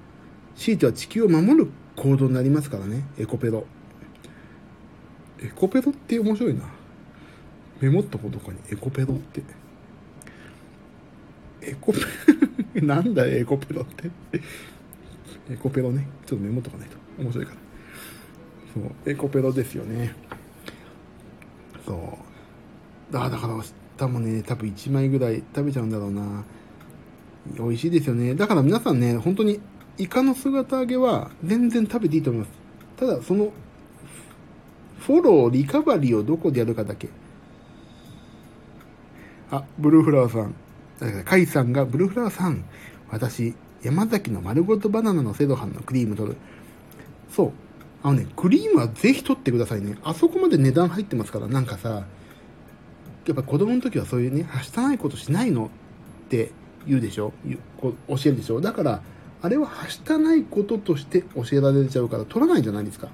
[0.56, 3.04] 強いては地球を守る行動になりますからね。
[3.18, 3.66] エコペロ。
[5.42, 6.62] エコペロって面白いな。
[7.80, 9.42] メモっとこうとかに、エコペロって。
[11.62, 12.00] エコペ
[12.82, 14.10] なんだよ、エコペロって。
[15.50, 16.06] エコペロね。
[16.26, 16.96] ちょっとメモっとかないと。
[17.18, 17.69] 面白いから。
[18.74, 20.14] そう、エコペロですよね。
[21.86, 22.18] そ
[23.12, 23.16] う。
[23.16, 23.62] あだから明
[23.98, 26.44] 日もね、多分1枚ぐらい食べちゃうんだろうな。
[27.56, 28.34] 美味しいですよね。
[28.34, 29.60] だから皆さんね、本当に
[29.98, 32.52] イカの姿揚げは全然食べていいと思います。
[32.96, 33.52] ただ、その、
[34.98, 37.08] フォロー、リカバリーをどこでやるかだけ。
[39.50, 40.54] あ、ブルーフラワーさん。
[41.24, 42.64] カイさんが、ブルーフラワーさん、
[43.10, 46.36] 私、山崎の丸ごとバナナのセドハンのクリーム取る。
[47.30, 47.52] そう。
[48.02, 49.98] あのね、クリームはぜひ取ってくださいね。
[50.02, 52.06] あそこまで値段入ってますから、なんかさ、
[53.26, 55.66] やっぱ子供の時はそういうね、はしたないことしないの
[56.26, 56.50] って
[56.86, 57.32] 言うでしょ？
[57.78, 58.60] こう教えるでしょ？
[58.60, 59.02] だから、
[59.42, 63.08] あれははしたないこととして教えられちゃうから取らないじゃないですか。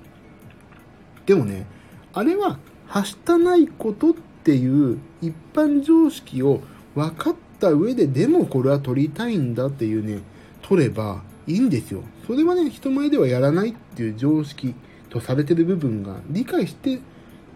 [1.27, 1.67] でもね、
[2.13, 4.15] あれは、はしたないことっ
[4.45, 6.61] ていう一般常識を
[6.95, 10.23] 分かった上で、でもこれは取りたいんだっていうね、
[10.63, 12.03] 取ればいいんですよ。
[12.27, 14.75] それはね、人前ではやらないっていう常識
[15.11, 17.01] とされてる部分が理解して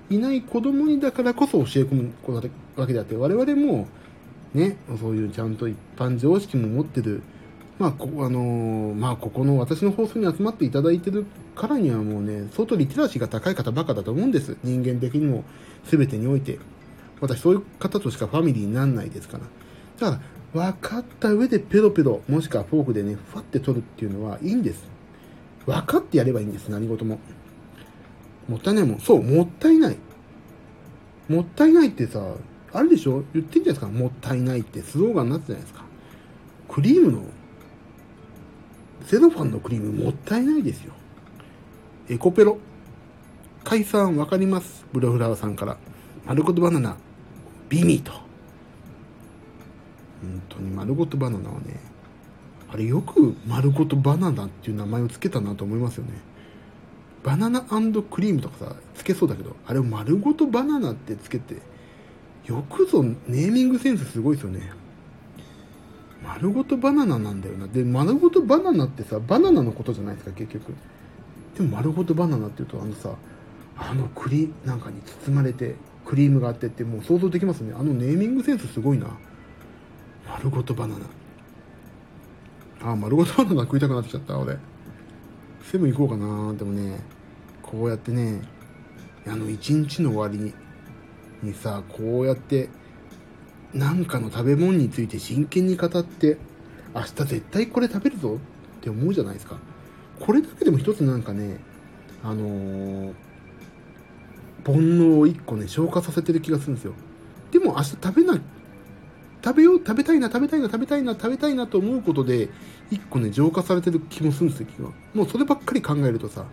[0.09, 2.13] いない子供にだからこそ教え込む
[2.77, 3.89] わけであって、我々も
[4.55, 7.23] ね、そういうちゃんと一般常識も持ってる、
[7.79, 14.57] まあ、こあのー、まあ、ここの私の放送に集まっていただいてるからにはもうね、相当リテラシーが高い方ばかだと思うんです。
[14.63, 15.45] 人間的にも
[15.85, 16.59] 全てにおいて。
[17.21, 19.45] 私そういう方としかファミリーにならないですから。
[19.99, 20.23] だから、
[20.53, 24.83] 分かった上でペロペロ、もしくはフォークでね、ふわって取るっていうのはいいんです。
[25.67, 27.21] 分かってやればいいんです、何事も。
[28.49, 29.01] もったいないもん。
[29.01, 29.97] そう、もったいない。
[31.29, 32.35] もったいないってさ、
[32.73, 33.23] あるでしょ？
[33.33, 33.87] 言ってんじゃないですか？
[33.87, 35.85] もったいないってスローガンになってたじゃないですか。
[36.69, 37.23] クリームの、
[39.07, 40.93] セロファンのクリームもったいないですよ。
[42.09, 42.59] エコペロ。
[43.63, 44.85] 解散わかります。
[44.93, 45.77] ブロフラワーさんから。
[46.27, 46.97] 丸ごとバナナ、
[47.69, 48.13] ビミと。
[50.21, 51.81] 本当に丸ごとバナナはね、
[52.73, 56.13] あれよく丸ごとバナナっていう名前を付けたなと思いますよね。
[57.23, 61.61] バナナクリームとかさ、付けそうだけど、あれを丸ごとバナナって付けて、
[62.47, 64.73] よくぞネーミングセンスすごいですよね。
[66.23, 67.67] 丸ごとバナナなんだよな。
[67.67, 70.75] で、丸ごとバナナってさ、バナナのことじゃないですか、結局。
[71.57, 73.15] でも丸ごとバナナって言うと、あのさ、
[73.77, 75.75] あの栗なんかに包まれて、
[76.07, 77.75] クリームがあってって、もう想像できますね。
[77.79, 79.09] あのネーミングセンスすごいな。
[80.33, 80.95] 丸ごとバナ
[82.81, 82.93] ナ。
[82.93, 84.57] あ、丸ごとバナナ食いたくなってきちゃった、俺。
[85.63, 87.01] セブン行こうかなでもね、
[87.63, 88.43] こうやってね、
[89.27, 90.55] あの、一日の終わりに、
[91.43, 92.69] にさ、こうやって、
[93.75, 96.39] なんかの食べ物について真剣に語って、
[96.95, 98.39] 明日絶対これ食べるぞ
[98.79, 99.59] って思うじゃないですか。
[100.21, 101.59] これだけでも一つなんかね、
[102.23, 103.15] あのー、
[104.65, 106.95] 煩悩を一個ね、消化させてる気がするんですよ。
[107.51, 108.41] でも明日食べな
[109.43, 112.51] 食べよう、食べたいな、食べたいな、食べたいな、食べたいなと思うことで、
[112.91, 114.91] 一個ね、浄化されてる気もするんですよ、気が。
[115.15, 116.45] もうそればっかり考えるとさ、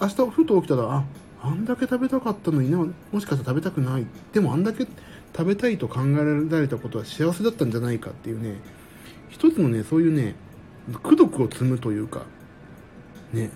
[0.00, 1.04] 明日ふと起きたら、あ、
[1.42, 4.06] あんだけ食べたかったのにな、もしかしたら食べたくない。
[4.32, 4.86] でもあんだけ
[5.36, 8.56] 食べたいと考えられたことは幸せだったんじゃないかっていうね、
[9.28, 10.34] 一つのね、そういうね、
[11.04, 12.22] 功徳を積むというか、
[13.32, 13.50] ね、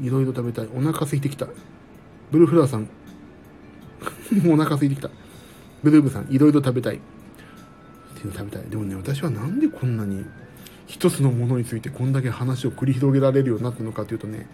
[0.00, 0.68] いろいろ食べたい。
[0.74, 1.48] お腹空いてきた。
[2.30, 5.10] ブルーフラーさん、も うお腹空いてきた。
[5.82, 7.00] ブルーブさん、いろいろ食べたい。
[8.28, 8.70] っていうの食べたい。
[8.70, 10.24] でもね、私はなんでこんなに
[10.86, 14.46] 一つのものについてこんだけ話を繰り広げられるようになったのかというとね、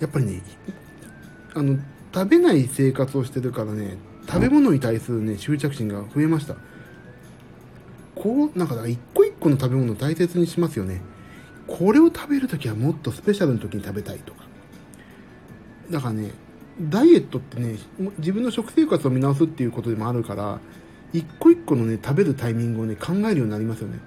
[0.00, 0.42] やっぱりね、
[1.54, 1.78] あの、
[2.14, 6.56] 食べない生活をしてるからね、食べ物に対するね、執着心が増えました。
[8.14, 11.00] こう、なんか、一個一個の食べ物を大切にしますよね。
[11.66, 14.44] これを食べるときはもっとスペシャルの時に食べたいとか。
[15.90, 16.32] だからね、
[16.80, 17.76] ダイエットってね、
[18.18, 20.60] 自分の食生活を見直すっていうことでもあるから、
[21.12, 23.98] 一個一個のね、食べるタイミングをね、考えるようになりますよね。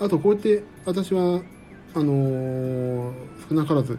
[0.00, 1.40] あと、こうやって、私は、
[1.94, 3.12] あのー、
[3.48, 3.98] 少なからず、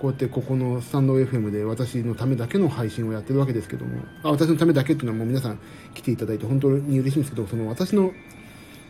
[0.00, 5.58] こうやってここのスタンド FM で私のためだけの配信をやってるわけですけども、あ私のためだけっていうのはもう皆さん
[5.92, 8.10] 来ていただいて本当に嬉しいんですけど、その私の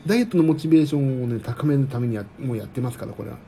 [0.06, 3.38] ダイエットのモチベーションをね、高めるためにはもうやってますから、これは。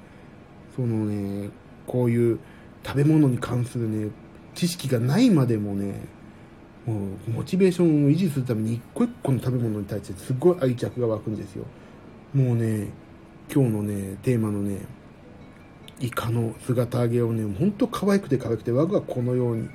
[0.75, 1.51] そのね、
[1.87, 2.41] こういう
[2.85, 4.11] 食べ物に関するね、
[4.55, 6.01] 知識がないまでもね、
[6.87, 6.95] も
[7.29, 11.65] うモチベーションを維持するために一個一個の食べ物に対してすごい愛着が湧くんですよ。
[12.35, 12.89] もうね、
[13.53, 14.79] 今日のね、テーマのね、
[16.01, 19.69] イカの姿揚げをね、ほんと可愛くて可愛くて、我がこのように、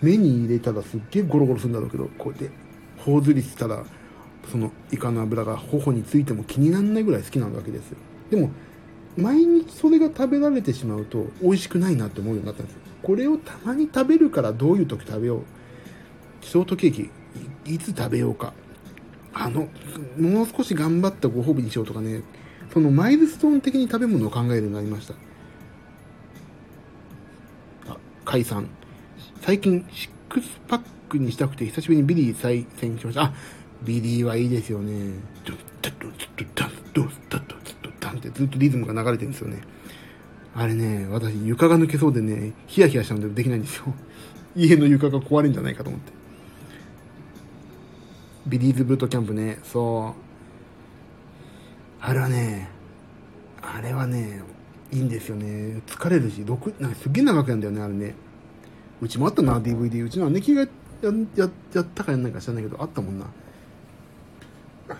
[0.00, 2.50] 目に入れたらすっげえゴロゴロするんだろうけど、こうやって、
[2.98, 3.84] 頬ずりしたら、
[4.50, 7.98] そのイカの油が頬についても気にならないぐらい好きなわけですよ。
[8.30, 8.50] でも、
[9.16, 12.80] 毎日それが食べられてしまうと美味しくないなって思うようになったんですよ。
[13.02, 15.42] これをたまに食べるからどういう時食べよう。
[16.44, 17.10] ショートケーキ、
[17.64, 18.52] いつ食べようか。
[19.32, 19.68] あの、
[20.18, 22.22] もう少し頑張ったご褒美にしようとかね、
[22.72, 25.14] そのマイルストーン的に食べ物を考えるようになりました。
[27.88, 28.68] あ、解散。
[29.40, 33.22] 最近、シックスパックにしたくて、久しぶりにビリー再選しました。
[33.22, 33.34] あ、
[33.82, 34.92] ビリーはいいですよね。
[35.44, 39.62] ドゥッタドゥッドッダン、ドッタドッドッダンってずっとリズムが流れてるんですよね。
[40.54, 43.86] あれね、私床が抜けそうでね、ヒヤヒヤしたのでできないんですよ。
[44.54, 46.23] 家の床が壊れるんじゃないかと思って。
[48.46, 50.20] ビリーズブートキャンプね、そう。
[52.00, 52.68] あれはね、
[53.62, 54.42] あれはね、
[54.92, 55.80] いいんですよね。
[55.86, 58.14] 疲れるし、6、なんかすげえ長くやんだよね、あれね。
[59.00, 60.04] うちもあったな、DVD。
[60.04, 60.68] うちの姉貴がや
[61.36, 63.26] ややったかやんないか知らないけど、あったもんな。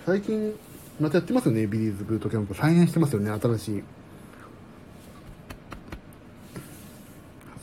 [0.07, 0.55] 最近、
[0.99, 2.55] またやってますよね、ビリーズブートキャンプ。
[2.55, 3.83] 再現してますよね、新しい。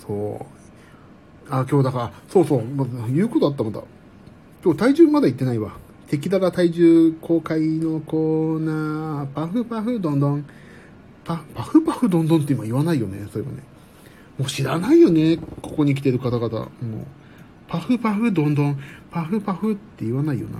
[0.05, 0.45] そ
[1.49, 1.53] う。
[1.53, 3.81] あ、今日だから、そうそう、ま、言うことあったもんだ。
[4.63, 5.71] 今日体重まだ行ってないわ。
[6.07, 10.45] 敵だら体重公開のコーナー、パフパフどんどん。
[11.23, 13.63] パ、パフパフどんどんって今言わないよね、そういえばね。
[14.37, 16.49] もう知らないよね、ここに来てる方々。
[16.49, 16.69] もう、
[17.67, 20.59] パフパフどんどん、パフパフって言わないよな。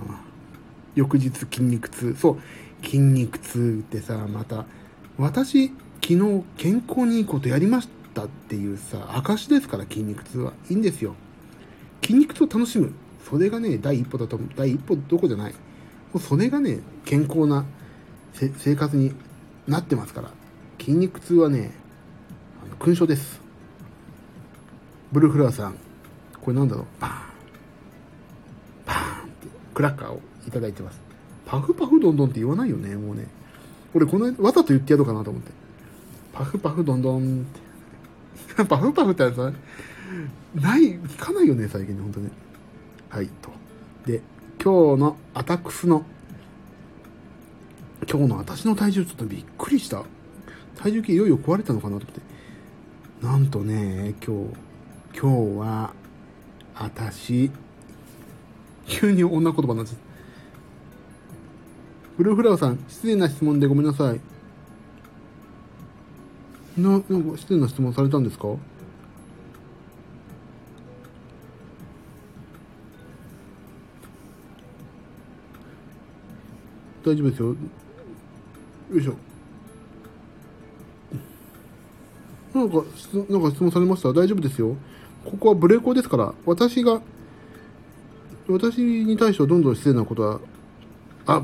[0.96, 2.16] 翌日筋肉痛。
[2.18, 2.38] そ
[2.82, 4.66] う、筋肉痛ってさ、また、
[5.16, 5.68] 私、
[6.02, 10.54] 昨日健康にいいことやりましたっていうさ、証ですから筋肉痛は。
[10.68, 11.14] いいんですよ。
[12.02, 12.92] 筋肉痛を楽しむ。
[13.32, 14.48] それがね、第一歩だと思う。
[14.54, 15.52] 第一歩どこじゃない。
[15.52, 15.58] も
[16.16, 17.64] うそれがね、健康な
[18.34, 19.14] 生活に
[19.66, 20.30] なってますから。
[20.78, 21.70] 筋肉痛はね、
[22.62, 23.40] あの勲章です。
[25.12, 25.76] ブルーフラワーさん、
[26.42, 27.14] これなんだろうパーン。
[28.84, 31.00] パーンってクラッカーをいただいてます。
[31.46, 33.28] パフパフどんどんって言わないよね、もうね。
[33.94, 35.52] 俺このわざと言ってやろうかなと思って。
[36.34, 37.44] パフパフどんどんっ
[38.56, 38.62] て。
[38.68, 39.50] パフパフってやつは、
[40.54, 42.30] ない、聞かないよね、最近ね、ほんとね。
[43.12, 43.50] はい、と。
[44.06, 44.22] で、
[44.58, 46.06] 今日のアタックスの、
[48.10, 50.04] 今日の私の体重ちょっとびっくりした。
[50.78, 52.22] 体重計いよいよ壊れたのかなと思って。
[53.22, 54.48] なんとね、今
[55.12, 55.92] 日、今日は、
[56.74, 57.50] 私、
[58.86, 60.02] 急に女言葉になっちゃった。
[62.16, 64.20] ブルーフラワーさん、失礼な質問でごめんなさい。
[66.80, 68.48] な、なんか失礼な質問されたんですか？
[77.04, 77.48] 大丈夫ですよ。
[77.48, 77.56] よ
[78.98, 79.14] いしょ。
[82.54, 82.76] なんか、
[83.30, 84.10] なんか質問されました？
[84.10, 84.76] 大丈夫ですよ。
[85.24, 87.00] ここはブレコですから、私が、
[88.48, 90.40] 私に対してはどんどん失礼なことは、
[91.26, 91.42] あ、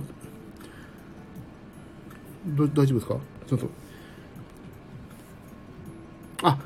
[2.57, 3.17] 大丈夫ですか？
[3.47, 3.69] ちょっと。
[6.43, 6.59] あ、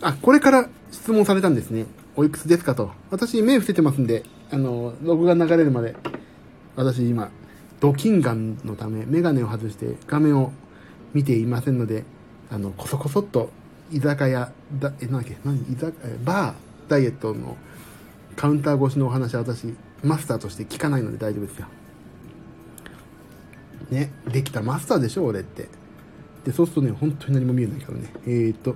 [0.00, 1.86] あ、これから質問されたんですね。
[2.16, 2.90] おいくつですかと。
[3.10, 5.94] 私、目伏せてますんで、あの、ログが流れるまで、
[6.74, 7.30] 私今、
[7.86, 10.50] ドキンガンのため、メガネを外して画面を
[11.14, 12.02] 見ていませんので、
[12.50, 13.50] あの、こそこそっと、
[13.92, 15.92] 居酒屋、だ、え、なんだっけ、何、居酒屋、
[16.24, 17.56] バー、ダイエットの
[18.34, 19.72] カウンター越しのお話は私、
[20.02, 21.66] マスターとして聞かないので大丈夫ですよ。
[23.90, 25.68] ね、できたマスターでしょ、俺って。
[26.44, 28.12] で、そうするとね、本当に何も見えないからね。
[28.26, 28.74] えーと、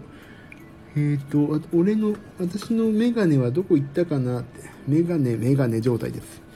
[0.95, 4.61] えっ、と、俺の、私のメガネはどこ行ったかなって。
[4.87, 6.50] メガネ、メガネ状態です。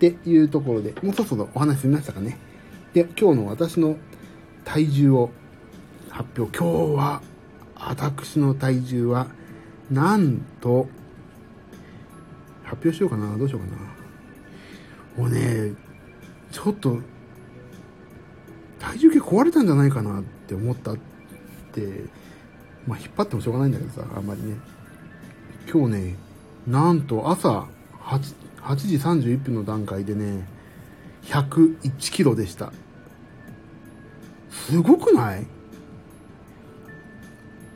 [0.00, 2.38] っていうところで、もうそろそろお話しましたかね。
[2.94, 3.96] で、今日の私の
[4.64, 5.30] 体重を
[6.08, 6.58] 発表。
[6.58, 7.22] 今日は、
[7.76, 9.26] 私の体重は、
[9.90, 10.88] なんと、
[12.64, 13.36] 発表しようかな。
[13.36, 15.22] どうしようかな。
[15.22, 15.74] もうね、
[16.50, 16.98] ちょっと、
[18.78, 20.96] 体重計壊れたんじゃないかなって思ったっ
[21.72, 22.04] て、
[22.86, 24.56] まあ引っ張ってもしょうがないんだけどさ、あんまりね。
[25.70, 26.16] 今日ね、
[26.66, 27.66] なんと朝
[28.00, 30.46] 8, 8時31分の段階でね、
[31.22, 32.72] 101キロでした。
[34.50, 35.46] すごくない？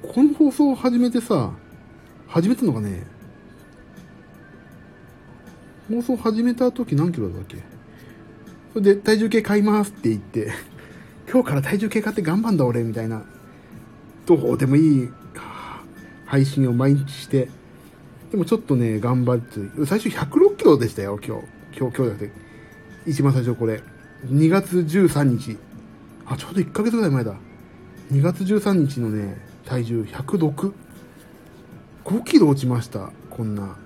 [0.03, 1.53] この放送を始めてさ、
[2.29, 3.07] 始めたのがね、
[5.89, 7.57] 放送始めた時何キロだっけ？
[8.73, 10.53] それで体重計買いますって言って
[11.31, 13.23] 今日から体重計買って頑張んだ俺みたいな、
[14.27, 15.09] どうでもいい
[16.27, 17.49] 配信を毎日して、
[18.35, 21.45] でもちょっとね、頑張って、最初106キロでしたよ、今日。
[21.79, 22.33] 今日、今日じゃなくて、
[23.07, 23.81] 一番最初これ。
[24.27, 25.57] 2月13日。
[26.27, 27.37] あ、ちょうど1ヶ月ぐらい前だ。
[28.11, 30.73] 2月13日のね、体重106。
[32.05, 33.77] 5キロ落ちました、こんな。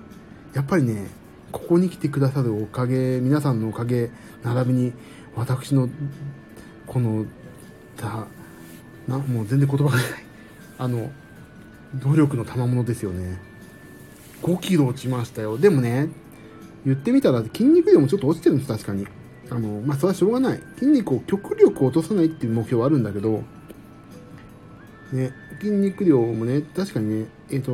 [0.55, 1.09] やっぱりね、
[1.51, 4.09] ここに来てくださるおかげ、皆さんのおかげ、
[4.41, 4.93] 並びに、
[5.35, 5.87] 私の
[6.87, 7.27] この、
[7.97, 8.25] だ、
[9.07, 10.05] な、もう全然言葉がない。
[10.79, 11.11] あの、
[11.93, 13.47] 努力の賜物ですよね。
[14.43, 15.57] 5キロ落ちましたよ。
[15.57, 16.09] でもね、
[16.85, 19.07] 言ってみたら筋肉量もちょっと落ちてるんです、確かに。
[19.49, 20.61] あの、まあ、それはしょうがない。
[20.77, 23.43] 筋肉を極力落とさないっていう目標はあるんだけど、
[25.11, 27.71] ね、筋肉量もね、確かにね、えっ、ー、と、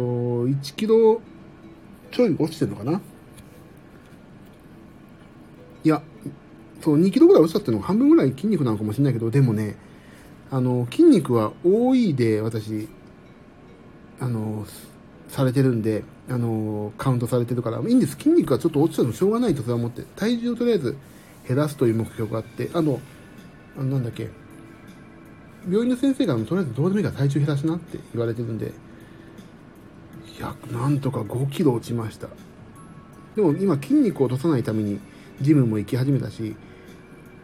[0.47, 1.21] 1キロ
[2.11, 3.01] ちょい落ちてるのかな
[5.83, 6.01] いや、
[6.81, 9.75] そう、2キロぐらい落ちたっていうのが半分ぐらい筋肉なのかもしれないけど、でもね、
[10.49, 12.87] あの、筋肉は多いで、私、
[14.19, 14.65] あの、
[15.35, 18.15] されてるんで、あの、カウントされてるから、いいんです。
[18.15, 20.95] 筋肉がちょっと落ちたのしょうがないとそれは思って、体重をとりあえず
[21.45, 23.01] 減らすという目標があって、あの、
[23.77, 24.29] あのなんだっけ、
[25.69, 28.71] 病院の先生がとりあえずどうでもいいから体重減らしなって言われてるんで、
[30.39, 32.29] 100、なんとか5キロ落ちました。
[33.35, 35.01] でも今筋肉を落とさないために
[35.41, 36.55] ジムも行き始めたし、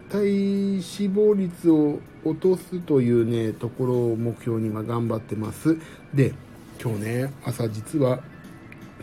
[0.10, 5.78] 体脂肪率を落とすというね、ところを目標に今頑張ってます。
[6.14, 6.34] で、
[6.84, 8.24] 今日ね、朝実は、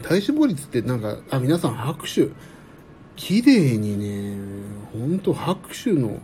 [0.02, 2.28] 体脂肪率ってなんか、あ、皆さん拍手。
[3.14, 4.36] 綺麗にね、
[4.92, 6.18] ほんと拍手の、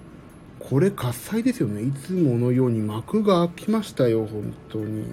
[0.58, 1.82] これ喝采ですよね。
[1.82, 5.04] いつものように幕が開きましたよ、本当に。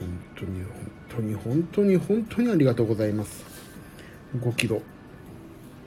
[0.00, 0.72] 本当に、本
[1.10, 3.44] 当に、本当に、本当にありがとうございます。
[4.38, 4.80] 5キロ。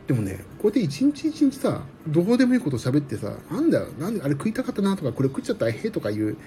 [0.05, 6.37] でもね、こうやって一日一日さ、どうでもいいこと喋ってさ、なんだよ、なんであれ食いたかったなとか、これ食っちゃったらへえとかいう、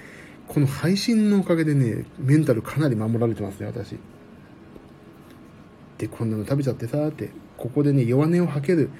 [0.49, 3.97] この配信のおかげでね、メンタルかなり守られてますね、私。
[5.99, 8.90] で、こんなの食べちゃってさ、って、ここでね、弱音を吐ける。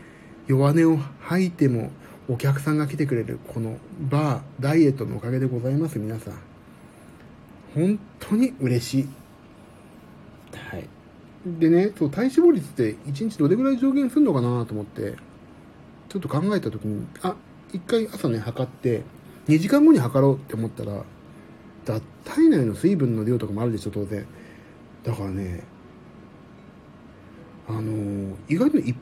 [0.47, 1.91] 弱音を吐いても、
[2.29, 6.35] お客さんが来てくれる、このバー、ダイエットのおかげでございます、皆さん。
[7.75, 9.09] 本当に嬉しい。
[10.57, 10.89] はい。
[11.47, 15.15] でね、そう、体脂肪率って1日どれぐらい上限するのかなと思って、
[16.09, 17.35] ちょっと考えた時に、あ、
[17.73, 19.03] 一回朝ね、測って、
[19.49, 21.05] 2時間後に測ろうって思ったら、
[21.85, 24.27] だ体内の水分の量とかもあるでしょ、当然。
[25.03, 25.63] だからね、
[27.69, 28.95] あのー、意外と1%、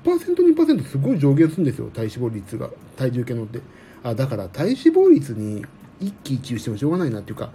[0.55, 2.71] 2%すごい上限するんですよ、体脂肪率が。
[2.97, 3.61] 体重計乗って。
[4.03, 5.65] あ、だから体脂肪率に
[6.01, 7.51] 一喜一憂してもしょうがないなっていうか、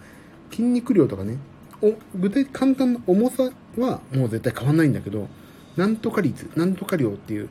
[0.49, 1.37] 筋肉量とかね、
[1.81, 5.27] お具体簡単な重さはもう絶対変わんないんだけど、
[5.75, 7.49] なんとか率、なんとか量っていう、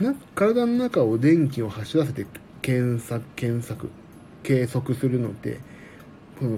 [0.00, 2.26] な体の中を電気を走らせて
[2.62, 3.90] 検索、検索、
[4.42, 5.58] 計測するのって、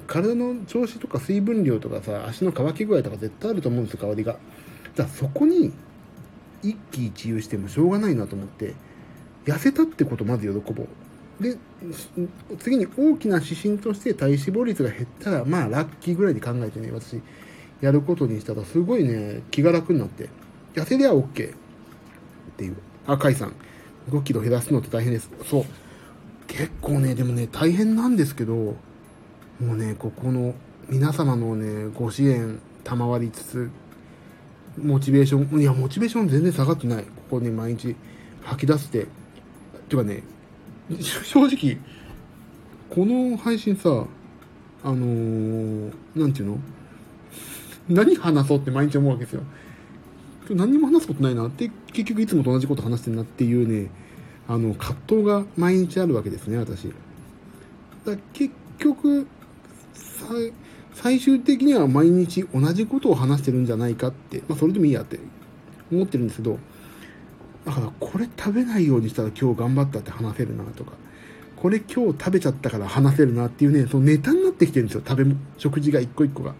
[0.06, 4.36] 体の調子とか水分量とかさ、足の乾き具合とか絶対あると思うんですよ、香りが。
[4.94, 5.72] じゃあそこに
[6.62, 8.74] 一喜一憂してもしょうがないなと思って、
[9.44, 11.42] 痩せたってことまず喜ぼう。
[11.42, 11.56] で、
[12.58, 17.20] 次に大きな指針として体脂肪率が減ったら、まあラッキーぐらいで考えてね、私、
[17.80, 20.28] やることにしたら、すごいね、気が楽になって、
[20.74, 21.54] 痩せりゃ OK っ
[22.56, 22.76] ていう。
[23.06, 23.54] あ、カイさん、
[24.10, 25.30] 5キロ減らすのって大変です。
[25.48, 25.64] そう。
[26.48, 28.74] 結構ね、でもね、大変なんですけど、
[29.60, 30.54] もうね、ここの
[30.88, 33.70] 皆様のね、ご支援賜りつつ、
[34.80, 37.02] モチベーション、いや、モチベーション全然下がってない。
[37.02, 37.96] ここね、毎日
[38.42, 39.08] 吐き出して。
[39.88, 40.22] てかね、
[41.24, 41.78] 正直、
[42.88, 44.06] この配信さ、
[44.84, 46.58] あのー、なんていうの？
[47.88, 49.42] 何話そうって毎日思うわけですよ。
[50.50, 53.90] 何も話すことないなって、結局いつもと同じこと話してるなっていうね、
[54.46, 56.92] あの、葛藤が毎日あるわけですね、私。
[58.04, 59.26] だ結局、
[60.94, 65.18] 最終的には毎日同じことを話してるんじゃないかって、まあそれでもいいやって
[65.92, 66.58] 思ってるんですけど、
[67.64, 70.92] だからこれ食べないようにしたら今日頑張ったって話せるなとか、
[71.56, 76.54] これ今日食べちゃったから話せるなっていうね、そのネタになってきてるんですよ、食べ、食事が一個一個が。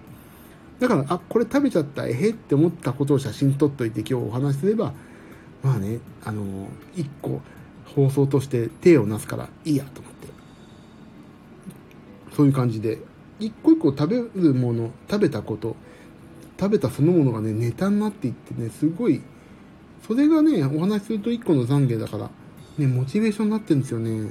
[0.81, 4.93] だから、あ、これ食べちゃった、えへって思ったことを写真撮っといて今日お話しすれば、
[5.63, 7.41] まあね、あの、一個
[7.87, 10.29] 放送として手をなすからいいやと思って。
[12.35, 12.99] そういう感じで、
[13.41, 15.77] 一個一個食べるもの、食べたこと、
[16.59, 19.23] 食べたそのものがね、ネタになっていってね、すごい、
[20.07, 22.31] それがね、お話しすると一個の懺悔だから、
[22.79, 24.31] ね、モチベーションになってるんですよね。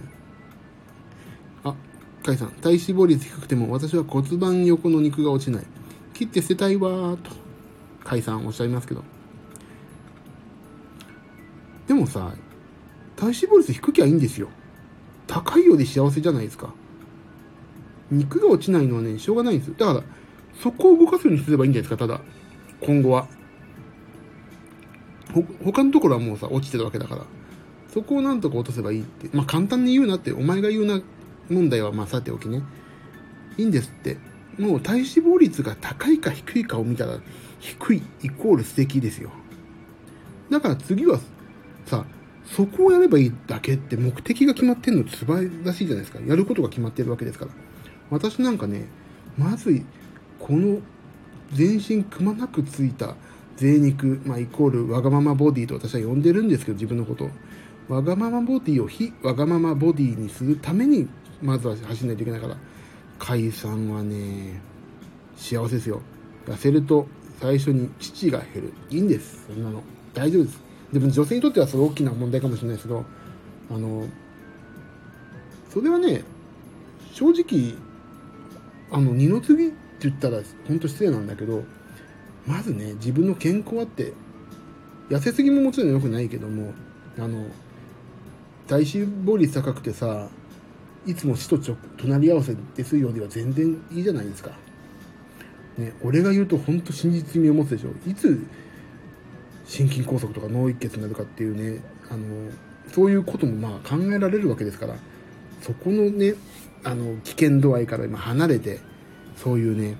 [1.64, 1.74] あ、
[2.24, 5.66] カイさん、体脂肪率低くても私は骨盤横の肉が落ちない。
[6.14, 7.32] 切って捨てたいわーと、
[8.04, 9.04] カイさんおっしゃいますけど。
[11.88, 12.34] でもさ、
[13.16, 14.50] 体脂肪率低きゃいいんですよ。
[15.28, 16.74] 高いようで幸せじゃないですか。
[18.12, 19.76] 肉が落ちないのはね、しょうがないんですよ。
[19.78, 20.04] だから、
[20.62, 22.22] そこを動かすようにすればいいんじゃないですか、ただ。
[22.82, 23.28] 今後は。
[25.34, 27.26] ほ、他のところはもうさ、落ちてるわけだから。
[27.94, 29.30] そこをなんとか落とせばいいって。
[29.36, 31.02] まあ、簡単に言うなって、お前が言うな
[31.50, 32.64] 問題はまあ、さておきね。
[33.58, 34.18] いいんですって。
[34.58, 37.20] もう体脂肪率が高いか低いかを見たら、
[37.60, 39.32] 低いイコール素敵ですよ。
[40.50, 41.20] だから次は、
[41.86, 42.06] さ、
[42.46, 46.20] そこをやればいいだけって目的が決まってんの素晴らしいじゃないですか。
[46.26, 47.52] やることが決まってるわけですから。
[48.10, 48.88] 私なんかね、
[49.38, 49.86] まずい、
[50.40, 50.80] この
[51.54, 53.16] 全身くまなくついた
[53.58, 57.30] 贅肉、まあ、イコールわがままボディと私は呼んでるんですけど、自分のこと。
[57.88, 61.08] わがままボディを非わがままボディにするために、
[61.42, 62.58] まずは走んないといけないから、
[63.20, 64.62] 解散はね、
[65.36, 66.02] 幸せですよ。
[66.46, 67.08] 痩せると
[67.40, 68.74] 最初に父が減る。
[68.90, 69.46] いいんです。
[69.48, 69.82] そんなの。
[70.14, 70.60] 大丈夫です。
[70.94, 73.06] でも女性にとってはそれ大きな問題かもしれないですけど、
[73.70, 74.08] あの、
[75.70, 76.24] それはね、
[77.14, 77.76] 正直、
[78.92, 81.64] あの、二の次って言ったら本当失礼なんだけど、
[82.46, 84.14] まずね、自分の健康あって、
[85.10, 86.74] 痩せすぎももちろん良くないけども、
[87.18, 87.46] あの、
[88.68, 90.30] 体脂肪率高くてさ、
[91.06, 91.58] いつも死と
[91.98, 94.52] 隣り合わせですよりは全然いいじゃないですか。
[95.78, 97.90] ね、俺が言うと本当真実味を持つでしょ。
[98.10, 98.46] いつ
[99.66, 102.52] 心筋梗塞とか脳一血になるかっていうね、あの、
[102.92, 104.96] そういうこともまあ考えられるわけですから、
[105.62, 106.36] そこのね、
[106.88, 108.80] あの、危険度合いから今離れて、
[109.36, 109.98] そういうね、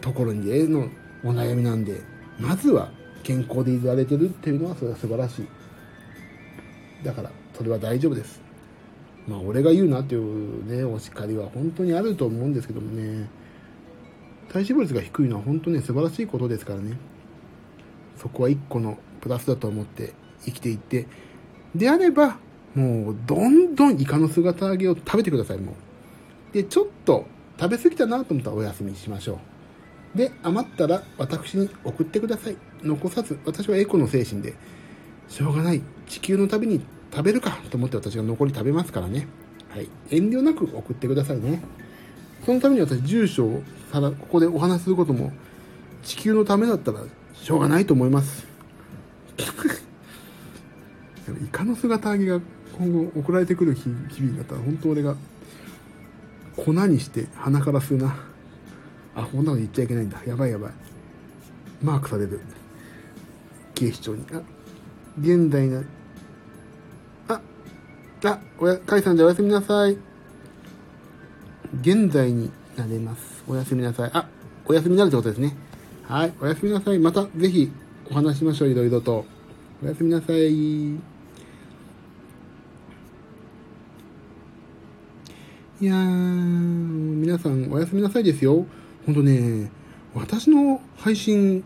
[0.00, 0.88] ところにへの
[1.22, 2.00] お悩みなんで、
[2.40, 2.90] まずは
[3.22, 7.04] 健康でいられてるっていうのはそれは素晴らしい。
[7.04, 8.40] だから、それは大丈夫です。
[9.28, 13.28] まあ、俺が言うなっていうね、お叱りは本当にあると思うんですけどもね、
[14.48, 16.96] 体脂肪率が低いのは本当ね、素晴らしいことですからね。
[18.16, 20.14] そこは一個のプラスだと思って
[20.46, 21.06] 生きていって、
[21.74, 22.38] であれば、
[22.74, 26.54] もう、どんどんイカの姿揚げを食べてください、もう。
[26.54, 27.26] で、ちょっと
[27.58, 29.38] 食べ過ぎたなと思ったらお休みしましょ
[30.14, 30.18] う。
[30.18, 32.56] で、余ったら私に送ってください。
[32.82, 34.54] 残さず、私はエコの精神で、
[35.28, 35.82] しょうがない。
[36.06, 39.26] 地球のために食べるかと思って私が残り食べますからね。
[39.70, 39.88] はい。
[40.10, 41.62] 遠慮なく送ってくださいね。
[42.44, 43.62] そのために私、住所を
[43.92, 45.32] ただ、ここでお話しすることも、
[46.02, 47.00] 地球のためだったら
[47.34, 48.46] しょうがないと思います。
[51.28, 52.40] イカの姿揚げが
[52.78, 55.16] 今後送られてくる日々だったら本当俺が
[56.56, 58.16] 粉にして鼻から吸うな。
[59.14, 60.18] あ、こんなこと言っちゃいけないんだ。
[60.26, 60.72] やばいやばい。
[61.82, 62.40] マークされる。
[63.74, 64.24] 警視庁に。
[64.32, 64.40] あ、
[65.20, 65.82] 現代な、
[67.28, 67.40] あ、
[68.24, 69.96] あ、おや、カイさんじゃおやすみなさい。
[71.80, 73.42] 現在になれます。
[73.48, 74.10] おやすみなさい。
[74.14, 74.28] あ、
[74.66, 75.56] おやすみになるってことですね。
[76.04, 76.98] はい、おやすみなさい。
[76.98, 77.70] またぜひ
[78.10, 79.24] お話しましょう、いろいろと。
[79.82, 81.11] おやすみなさい。
[85.82, 88.66] いやー、皆さんおやすみなさいですよ。
[89.04, 89.68] ほんとね、
[90.14, 91.64] 私の配信、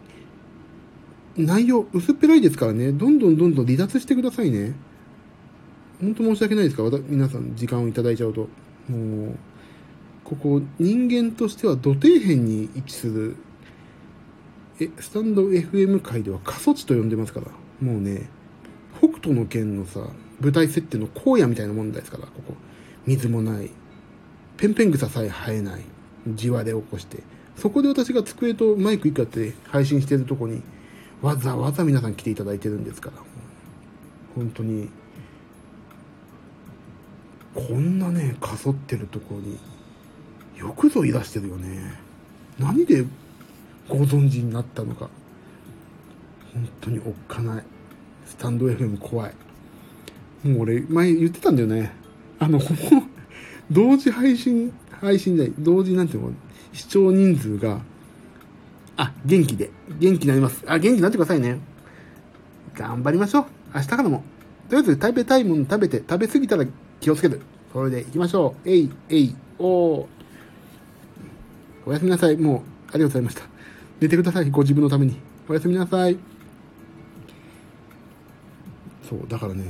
[1.36, 4.74] 内容薄っぺらいですからね、どんどんどんどん離脱してくださいね。
[6.00, 6.84] ほんと申し訳ないですか？
[6.84, 8.48] ら、皆さん時間をいただいちゃうと。
[8.88, 9.38] もう、
[10.24, 13.36] ここ人間としては土底辺に位置する
[14.80, 17.48] え、スタンド FM 界では過疎地と呼んでますから、
[17.86, 18.30] もうね、
[18.98, 20.08] 北斗の剣のさ、
[20.40, 22.54] 舞台設定の荒野みたいなもんですから、ここ。
[23.06, 23.70] 水もない。
[24.56, 25.82] ペンペン草さえ生えない。
[26.28, 27.22] 地割れを起こして。
[27.56, 30.62] そこで私が机とマイク一個やって配信してるとこに、
[31.22, 33.16] わざわざ皆さん来ていただいてるんですから。
[34.34, 34.88] 本当に、
[37.54, 39.58] こんなね、かそってるところに、
[40.56, 42.06] よくぞいらしてるよね。
[42.58, 43.04] 何で
[43.88, 45.08] ご存知になったのか
[46.52, 47.64] 本当におっかない
[48.24, 49.34] スタンド FM 怖い
[50.42, 51.92] もう俺前言ってたんだよね
[52.38, 52.58] あの
[53.70, 56.32] 同時配信配信で同時なんていうの、
[56.72, 57.80] 視聴人数が、
[58.96, 60.64] あ、元気で、元気になります。
[60.66, 61.58] あ、元気になってくださいね。
[62.74, 63.46] 頑張りましょう。
[63.74, 64.24] 明日からも。
[64.68, 66.64] とりあえず食べたいもの食べて、食べ過ぎたら
[67.00, 67.40] 気をつける。
[67.72, 68.68] それで行きましょう。
[68.68, 70.06] えい、えい、おー。
[71.84, 72.36] おやすみなさい。
[72.36, 73.42] もう、ありがとうございました。
[74.00, 74.50] 寝てください。
[74.50, 75.16] ご自分のために。
[75.48, 76.18] おやすみなさい。
[79.08, 79.64] そう、だからね、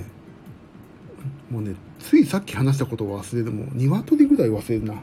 [1.50, 4.94] もうね、ついさっき話したことを忘れても、鶏ぐらい忘れるな。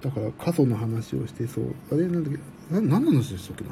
[0.00, 2.38] だから、過疎の話をして、そう、あれなんだっけ、
[2.74, 3.70] な、何の話でしたっけな？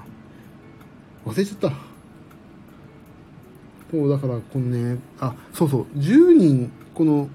[1.24, 1.72] 忘れちゃった。
[3.90, 7.28] そう、だから、このね、あ、そうそう、10人、この、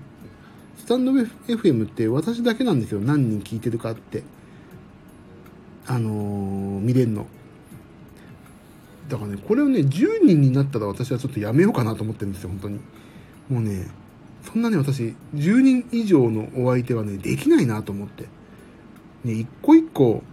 [0.77, 2.99] スタンド FM って私だけなんですよ。
[2.99, 4.23] 何人聞いてるかって。
[5.87, 7.25] あのー、見れんの。
[9.07, 12.79] だからね、これをね、10人になったら私はちょっとやめようかなと思ってるんですよ、本当に。
[13.49, 13.87] もうね、
[14.43, 18.25] そんなね、私、10人以上のお相手はね、できないなと思って。
[19.23, 20.23] ね、一個一個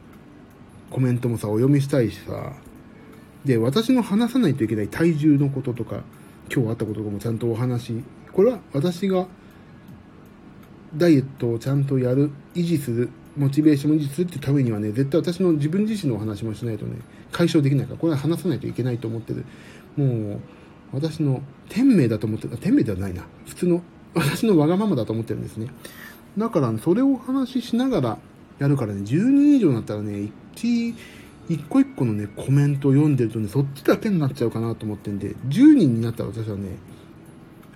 [0.90, 2.52] コメントもさ、お読みしたいしさ、
[3.44, 6.02] で、私の話さないといけない体重のこととか、
[6.52, 8.02] 今日あったこととかもちゃんとお話、
[8.32, 9.26] これは私が
[10.96, 16.96] ダイエットをちゃんとやる、維持する、モチベーションを維持するっていうためにはね、絶対私の自分自身のお話もしないとね、
[17.30, 19.44] 解消できないから、これは話さないといけないと思ってる。
[19.96, 20.40] もう、
[20.92, 23.26] 私の天命だと思ってる、天命ではないな。
[23.46, 23.82] 普通の、
[24.14, 25.68] 私のわがままだと思ってるんですね。
[26.36, 28.18] だから、それをお話ししながら
[28.58, 30.94] やるからね、10人以上になったらね、一、
[31.48, 36.76] 一個一個のね、コメントを読んでるとね、そっちだけになっちゃうかなと思ってんで、10人になったら私はね、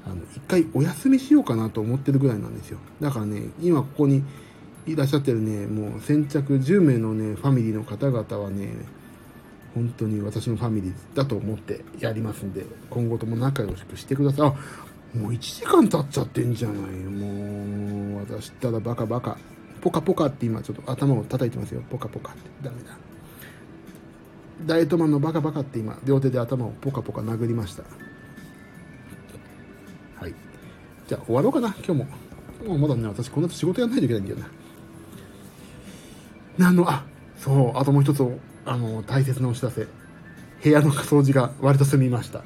[0.05, 2.78] あの、一回お休みしようかなと思ってるぐらいなんですよ。
[3.01, 4.22] だからね、今ここに
[4.87, 8.74] いらっしゃってるね、もう先着10名のね、ファミリーの方々はね、
[9.74, 14.49] 本当に私のファミリーだと思ってやりますんで、今後とも仲良しくしてください。
[14.49, 14.55] あ、
[15.15, 19.37] もう1時間経っちゃってんじゃないもう、私ったらバカバカ。
[19.81, 21.83] ポカポカって今ちょっと頭を叩いてますよ。
[21.91, 22.51] ポカポカって。
[22.63, 22.97] ダメだ。
[24.65, 27.83] ダイエットマンのバカバカって今、両手で頭をポカポカ殴りました。
[30.21, 30.35] はい。
[31.09, 32.07] じゃあ終わろうかな、今日も。
[32.67, 34.39] もうまだね、私この後仕事やんないといけないんだよ
[36.59, 36.69] な。
[36.71, 37.05] なの、あ、
[37.37, 38.25] そう、あともう一つ、
[38.65, 39.87] あの、大切なお知らせ。
[40.63, 42.45] 部屋の掃除が割と済みました。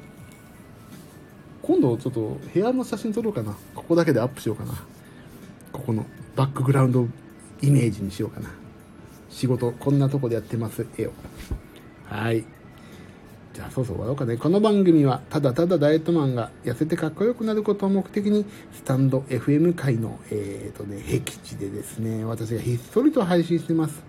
[1.67, 3.53] 今度ちょっと部屋の写真撮ろうかな。
[3.75, 4.71] ここだけでアップしようかな。
[5.73, 7.05] ここのバックグラウンド
[7.61, 8.47] イメージにしようかな。
[9.29, 11.11] 仕事、こんなとこでやってます、絵を。
[12.05, 12.45] はい。
[13.53, 14.37] じゃあ、そうそう終わろうかね。
[14.37, 24.01] この番組は、ただただダイエットマンが痩せてかっこよくなることを目的に、スタンド FM 界の、えっ、ー、とね、僻地でですね、私がひっそりと配信してます。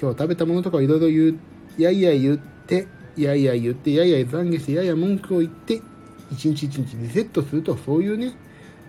[0.00, 1.38] 今日食べたものとかをいろいろ言う、
[1.76, 2.86] やいや言って、
[3.16, 5.82] やいや言って、やいや懺悔して、やいや文句を言って、
[6.32, 8.34] 一日一日リセットすると、そういうね、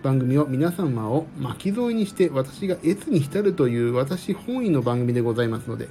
[0.02, 5.88] 番組を皆様を巻き添えにして私が越に浸るという私本位の番組でございますので、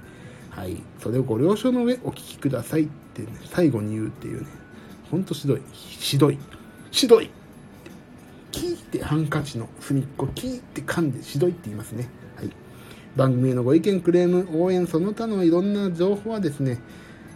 [0.49, 4.47] はい、それをご了承の上お聞きくださいってね、最後に言うっていうね、
[5.11, 6.37] ほんとしどい、しどい、
[6.91, 7.29] しどい
[8.55, 12.07] キーってハンカチの隅っこ、キーって噛んでしどいって言いますね。
[12.37, 12.49] はい。
[13.17, 16.79] 番組へのご意見、クレーム、応援、その他のいろんな情報はですね、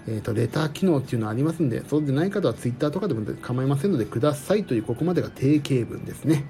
[0.07, 6.45] えっ、ー、と、レター機能っていうのありますんで、そうでない方は Twitter とかでも構いませんので、くださいという、ここまでが定型文ですね。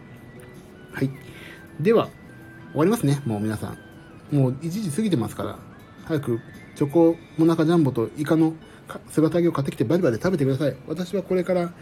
[0.94, 1.10] はい。
[1.80, 2.10] では、
[2.72, 3.76] 終わりますね、もう皆さ
[4.32, 4.36] ん。
[4.36, 5.60] もう1時過ぎてますから、
[6.06, 6.40] 早く
[6.76, 8.54] チョコモナカジャンボとイカの
[9.10, 10.76] 姿揚げを買ってきてバリバリ食べてください。
[10.88, 11.74] 私はこれから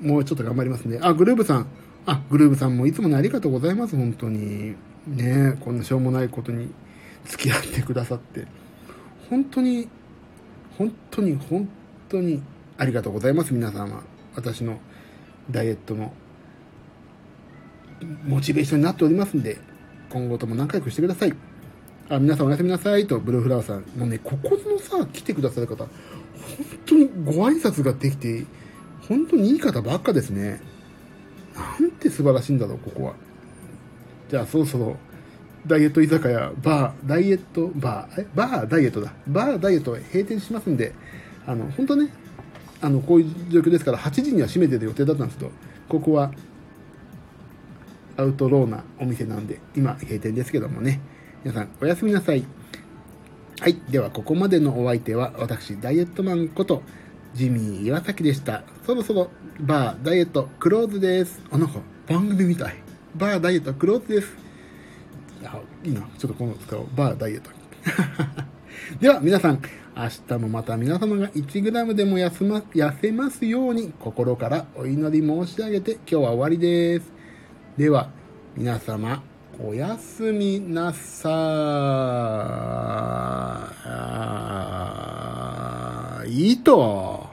[0.00, 0.98] もうちょっと頑張りますね。
[1.00, 1.66] あ、グルーブさん。
[2.04, 4.74] あ、グルーブさんもいつもね、ありがとうございます、本当に。
[5.06, 6.72] ねこんなしょうもないことに
[7.24, 8.46] 付き合ってくださって。
[9.30, 9.88] 本当に
[10.82, 11.68] 本当に本
[12.08, 12.42] 当に
[12.76, 14.02] ありがとうございます、皆様。
[14.34, 14.80] 私の
[15.48, 16.12] ダイエットの
[18.24, 19.58] モチベーションになっておりますんで、
[20.10, 21.34] 今後とも仲良くしてください。
[22.08, 23.84] あ、皆さんおやすみなさいと、ブルーフラワーさん。
[23.96, 25.90] もうね、ここのさ、来てくださる方、本
[26.84, 28.44] 当にご挨拶ができて、
[29.08, 30.60] 本当にいい方ばっかですね。
[31.54, 33.14] なんて素晴らしいんだろう、ここは。
[34.28, 34.96] じゃあ、そろそろ、
[35.66, 39.12] ダイエット居酒屋、バー、ダイエット、バー、え、バー、ダイエットだ。
[39.28, 40.92] バー、ダイエット閉店しますんで、
[41.46, 42.12] あの、本当ね、
[42.80, 45.52] あの、こういう状況ですから、8時には閉めてる予定だったんですけど、
[45.88, 46.32] ここは、
[48.16, 51.00] アウトローなお店なんで、今、閉店ですけどもね。
[51.44, 52.44] 皆さん、おやすみなさい。
[53.60, 53.80] はい。
[53.88, 56.82] では、ここまでのお相手は、私、ダイエットマンこと、
[57.34, 58.64] ジミー岩崎でした。
[58.84, 59.30] そろそろ、
[59.60, 61.40] バー、ダイエット、クローズです。
[61.50, 61.78] あ、なんか、
[62.08, 62.74] 番組みたい。
[63.14, 64.51] バー、ダイエット、クローズです。
[65.44, 66.00] あ、いいな。
[66.18, 66.86] ちょっとこの使おう。
[66.94, 67.50] バー、ダイエット。
[69.00, 69.60] では、皆さん、
[69.96, 77.12] 明日もまた皆様が 1g でも痩ま痩せますように、心からお祈り申し上げて、今日は終わりです。
[77.76, 78.10] では、
[78.56, 79.22] 皆様、
[79.60, 81.32] おやすみなさ
[86.26, 86.30] い。
[86.32, 87.31] いいと。